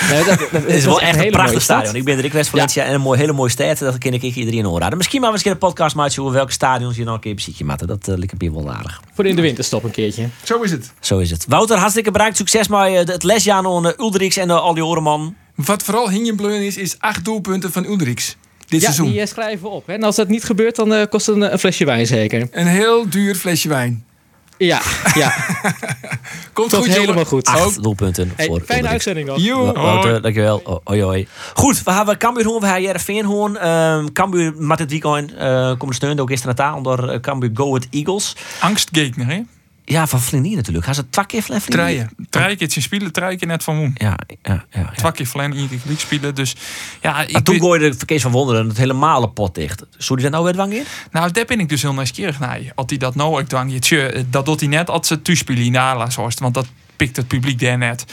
[0.09, 1.95] Nee, dat, Het is wel echt een prachtig stadion.
[1.95, 3.77] Ik ben er in West Valencia en een mooi, hele mooie stad.
[3.77, 4.97] Dat ken ik iedereen aanraden.
[4.97, 7.35] Misschien maar eens een keer een podcast maken over welke stadions je nou een keer
[7.35, 7.87] bezietje maakt.
[7.87, 9.01] Dat uh, lijkt me wel aardig.
[9.13, 10.27] Voor in de winterstop een keertje.
[10.43, 10.93] Zo is het.
[10.99, 11.45] Zo is het.
[11.47, 12.37] Wouter, hartstikke bedankt.
[12.37, 15.35] Succes met eh, het lesjaar aan uh, Uldrix en uh, al die Oreman.
[15.55, 18.35] Wat vooral Hinjenbleun is, is acht doelpunten van Ulriks.
[18.67, 19.11] Dit Ja, seizoen.
[19.11, 19.87] die eh, schrijven we op.
[19.87, 19.93] Hè.
[19.93, 22.47] En als dat niet gebeurt, dan eh, kost het een, een flesje wijn zeker.
[22.51, 24.05] Een heel duur flesje wijn.
[24.57, 24.81] Ja,
[25.13, 25.33] ja.
[26.53, 27.25] Komt Tot goed, helemaal jongen.
[27.25, 27.45] goed.
[27.47, 29.39] Acht doelpunten Hey, voor fijne uitzending nog.
[29.39, 29.73] Joe.
[29.73, 30.81] Wouter, dankjewel.
[30.83, 31.27] Hoi, hoi.
[31.53, 33.69] Goed, we hebben Cambuur hoorn, we hebben Jereveen hoorn.
[33.69, 37.75] Um, Cambuur met het weekend uh, komt steun ook gisteren taal onder uh, Cambuur Go
[37.75, 38.35] It Eagles.
[38.59, 39.41] Angstgegner, hè?
[39.85, 40.85] Ja, van Flinier natuurlijk.
[40.85, 41.61] Gaan ze twee keer Flinier?
[41.69, 42.09] Treien.
[42.29, 43.91] Drie keer spelen, drie keer net van Moen.
[43.97, 44.91] Ja, ja, ja.
[44.95, 45.25] Twee keer
[45.67, 46.35] keer spelen.
[46.35, 46.55] Dus
[47.01, 49.83] ja, ik Maar toen gooide de verkeers van Wonderen het helemaal pot dicht.
[49.97, 50.83] Zou die dat nou weer dwang in?
[51.11, 52.59] Nou, daar ben ik dus heel nieuwsgierig naar.
[52.75, 55.63] Als hij dat nou ook dwang je, tje, dat doet hij net als ze thuisspelen
[55.63, 55.75] in
[56.15, 58.05] Horst, want dat pikt het publiek daar net.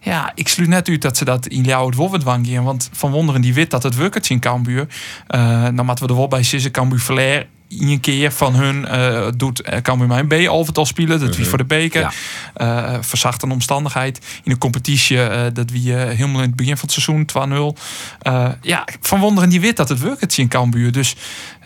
[0.00, 3.40] Ja, ik sluit net uit dat ze dat in jouw het gaan, want van Wonderen
[3.40, 4.86] die wit dat het werkt in Cambuur.
[5.28, 7.46] Uh, dan moeten we er wel bij Sisse Cambuur Flair
[7.80, 11.20] een keer van hun uh, doet uh, Cambuur mijn B al spelen.
[11.20, 12.12] Dat wie voor de beker.
[12.54, 12.92] Ja.
[12.92, 14.20] Uh, verzacht een omstandigheid.
[14.42, 17.80] In een competitie uh, dat wie uh, helemaal in het begin van het seizoen 2-0.
[18.28, 20.92] Uh, ja, van wonderen die wit dat het werkt in Cambuur.
[20.92, 21.16] Dus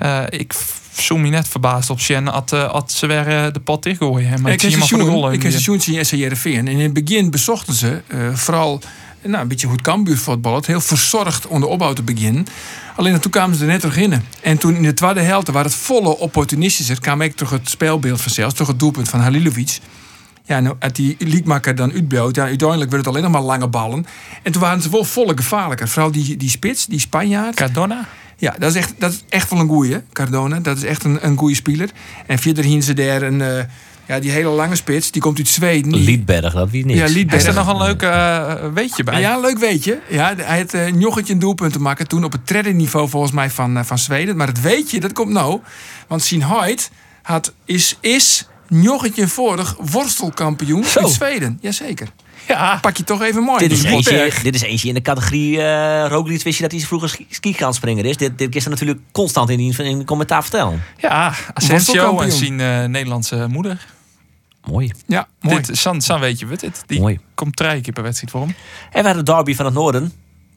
[0.02, 0.54] uh, ik
[1.00, 4.42] zoom me net verbaasd op Sjen at, uh, at ze weer uh, de pot dichtgooien.
[4.42, 5.32] Maar ik de goal.
[5.32, 6.54] Ik heb seizoen zien SCRV.
[6.56, 8.80] En in het begin bezochten ze uh, vooral
[9.22, 10.54] nou, een beetje goed Cambuur voetbal.
[10.54, 12.46] Het heel verzorgd onder opbouw te beginnen.
[12.98, 14.22] Alleen toen kwamen ze er net terug in.
[14.42, 17.68] En toen in de tweede helft, waar het volle opportunistisch is, kwam ik terug het
[17.68, 19.78] speelbeeld vanzelf, terug het doelpunt van Halilovic.
[20.44, 23.68] Ja, nou, uit die liedmaker dan uitbouwt, ja, uiteindelijk werd het alleen nog maar lange
[23.68, 24.06] ballen.
[24.42, 25.88] En toen waren ze wel volle gevaarlijker.
[25.88, 27.54] Vooral die, die spits, die Spanjaard.
[27.54, 28.08] Cardona?
[28.37, 30.61] Ja, dat is echt, dat is echt wel een goeie, Cardona.
[30.61, 31.90] Dat is echt een, een goede speler.
[32.26, 33.62] En verder hien ze daar een, uh,
[34.08, 35.94] Ja, die hele lange spits, die komt uit Zweden.
[35.96, 36.98] Liedberg, dat wie niks.
[36.98, 37.42] Ja, Liedberg.
[37.42, 39.20] Is er nog een leuk eh, weetje bij?
[39.20, 39.98] Ja, leuk weet je.
[40.08, 42.08] Ja, hij had uh, Njoggetje een doelpunt te maken.
[42.08, 44.36] Toen op het tredde niveau volgens mij van, uh, van Zweden.
[44.36, 45.60] Maar het weetje, dat komt nou.
[46.06, 46.90] Want Sien Hoyt
[47.22, 51.00] had, is, is Njoggetje vorig worstelkampioen Zo.
[51.00, 51.58] in Zweden.
[51.60, 52.08] Jazeker.
[52.48, 52.78] Ja.
[52.80, 53.58] Pak je toch even mooi.
[53.58, 56.42] Dit is, Dus eentje, dit is eentje in de categorie uh, Roglic.
[56.42, 58.16] Wist je dat hij vroeger ski- skikanspringer is?
[58.16, 60.82] Dit, dit is er natuurlijk constant in, die- in de commentaar vertellen.
[60.98, 62.22] Ja, Asensio Worstelkampioen.
[62.30, 63.86] en zijn eh, Nederlandse moeder.
[64.72, 65.61] Mooi, Ja, mooi.
[65.62, 66.83] Dit, San, San weet je wat dit.
[66.87, 67.20] Die mooi.
[67.35, 68.54] komt drie keer per wedstrijd voor hem.
[68.92, 70.12] En we hadden de derby van het noorden.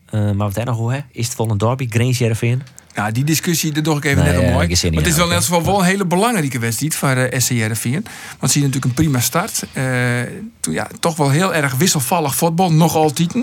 [0.10, 1.00] Eh, maar wat daar nog hoe, hè?
[1.12, 1.88] Is het wel een derby?
[1.90, 2.62] Grange Jereveen?
[2.96, 4.68] Ja, die discussie, dat doe ik even Nee, net al ja, mooi.
[4.68, 8.06] Maar het is wel net geval wel een hele belangrijke wedstrijd voor uh, SC Heerenveen.
[8.40, 9.64] Want ze zien natuurlijk een prima start.
[9.74, 9.84] Eh,
[10.60, 13.36] toen, ja, toch wel heel erg wisselvallig voetbal, nog altijd.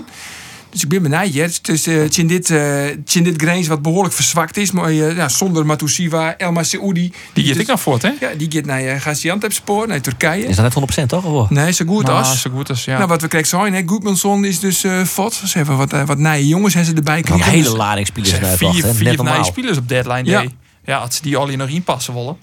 [0.70, 1.34] Dus ik ben benieuwd.
[1.68, 4.70] is eh, het in dit, eh, het in dit Grains wat behoorlijk verzwakt is.
[4.70, 7.12] Maar eh, ja, zonder Matusiwa, Elma Seoudi.
[7.32, 8.10] Die gaat dus- ik nog voort, hè?
[8.20, 10.46] Ja, die gaat naar uh, Gaziantep spoor, naar Turkije.
[10.46, 11.24] Is dat net 100% toch?
[11.24, 11.50] Of?
[11.50, 12.40] Nee, zo goed Maar als.
[12.40, 12.96] zo goed als, ja.
[12.96, 13.82] Nou, wat we krijgen zijn, hè.
[13.86, 15.34] Goedmanson is dus eh fot.
[15.34, 17.50] Ze hebben wat, wat nieuwe jongens hebben ze erbij Een gekregen.
[17.50, 18.94] hele Dus- lading spelers naar vier, wachten.
[18.94, 20.38] vier Net nieuwe spelers op deadline Ja.
[20.38, 20.50] day.
[20.84, 22.36] Ja, als ze die al hier nog inpassen willen.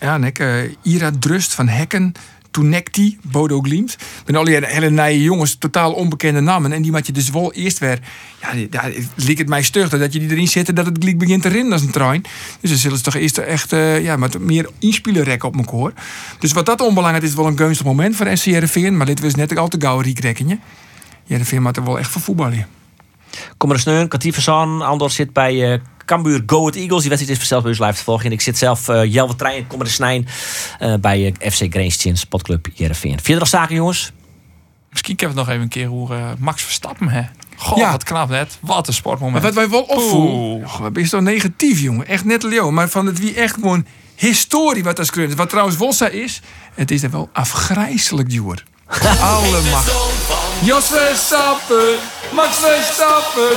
[0.00, 2.12] Ja, nek, eh, Ira Drust van Hekken,
[2.50, 3.96] Toenekti, Bodo Glimt.
[4.24, 6.72] Ben al die hele nieuwe jongens, totaal onbekende namen.
[6.72, 7.98] En die moet je dus wel eerst weer...
[8.70, 10.76] Ja, het liep het mij stug dat je die erin zet...
[10.76, 12.22] dat het gelijk begint te rennen als een trein.
[12.60, 15.92] Dus dan zullen ze toch eerst echt eh, ja, met meer inspielerrekken op mijn koor.
[16.38, 18.96] Dus wat dat onbelangrijk is, wel een gunstig moment voor SC Heerenveen.
[18.96, 20.58] Maar dit was net ook al te gauw riekrekkenje.
[21.26, 22.66] Heerenveen moet er wel echt voor voetballen.
[23.56, 24.82] Kom er een sneun, Kativersan.
[24.82, 27.00] Andor zit bij eh Cambuur Go It Eagles.
[27.00, 28.26] Die wedstrijd is vanzelf bij ons live te volgen.
[28.26, 30.28] En ik zit zelf uh, Jelwe Trein, kom er de snijn.
[30.78, 33.18] eh, bij eh, FC Grange Spotclub Jereveen.
[33.24, 34.12] Er nog zaken, jongens?
[34.90, 37.22] Misschien kunnen we het nog even een keer hoe eh, Max Verstappen, hè?
[37.56, 37.90] Goh, Ja.
[37.90, 38.58] wat knap net.
[38.60, 39.42] Wat een sportmoment.
[39.42, 40.64] Maar wat wij wel opvoelen.
[40.66, 42.06] Oh, wat ben je zo negatief, jongen.
[42.06, 42.70] Echt net Leo.
[42.70, 45.34] Maar van het wie echt gewoon historie wat dat is.
[45.34, 46.40] Wat trouwens Wolsa is.
[46.74, 48.64] Het is er wel afgrijzelijk duur.
[49.20, 49.92] Alle macht.
[50.62, 51.94] Jos Verstappen.
[52.34, 53.56] Max Verstappen.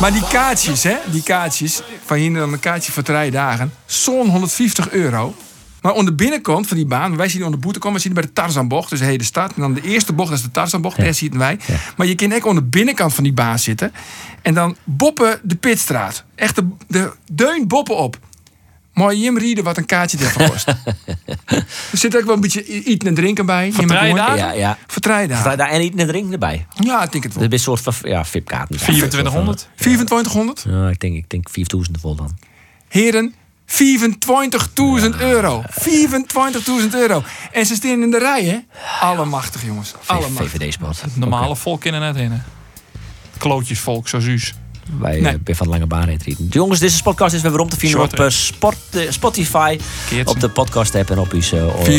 [0.00, 0.96] Maar die kaartjes, hè?
[1.10, 1.82] Die kaartjes.
[2.04, 3.72] Van hier dan een kaartje voor drie dagen.
[3.86, 5.34] Zo'n 150 euro.
[5.82, 8.12] Maar aan de binnenkant van die baan, wij zien aan de boete komen, we zien
[8.12, 9.52] bij de Tarzanbocht, dus de hele stad.
[9.54, 11.58] En dan de eerste bocht, dat is de Tarzanbocht, daar zitten wij.
[11.96, 13.92] Maar je kan ook aan de binnenkant van die baan zitten.
[14.42, 16.24] En dan boppen de pitstraat.
[16.34, 18.18] Echt de, de deun boppen op.
[19.00, 20.68] Maar Jim rieden wat een kaartje ervan kost.
[21.92, 23.72] er zit ook wel een beetje eten en drinken bij.
[23.86, 24.36] Dagen?
[24.36, 24.78] Ja, ja.
[25.56, 26.66] Daar en niet een drink erbij.
[26.78, 27.42] Ja, ik denk het wel.
[27.42, 28.76] Dat is een soort van ja, VIP-kaarten.
[28.76, 29.68] 2400.
[29.76, 30.64] 2400?
[30.68, 32.38] Ja, ik denk, ik denk 4000 vol dan.
[32.88, 33.34] Heren,
[33.66, 33.76] 24.000
[35.20, 35.62] euro.
[35.80, 37.22] 24.000 euro.
[37.52, 38.58] En ze staan in de rij, hè?
[39.00, 39.94] Allemachtig, jongens.
[40.06, 40.50] Allemachtig.
[40.50, 41.04] VVD-sport.
[41.14, 42.32] Normale volk in er net in.
[42.32, 42.38] hè.
[43.38, 44.20] Klootjesvolk, zo
[44.98, 45.32] Wij Nee.
[45.32, 46.46] eh, ben van de lange baan retreten.
[46.50, 50.34] Jongens, deze podcast is weer weer om te vinden op eh, sport, eh, Spotify, Keertje.
[50.34, 51.32] op de podcast app en op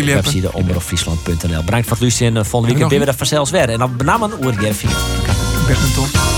[0.04, 0.24] lippen.
[0.24, 1.64] website omroepfriesland.nl.
[1.64, 2.46] Bedankt voor het luisteren.
[2.46, 3.70] Volgende weekend weer we dat vanzelfs weer.
[3.70, 4.90] En dan benamen oer Jervie.
[5.68, 6.31] Badminton.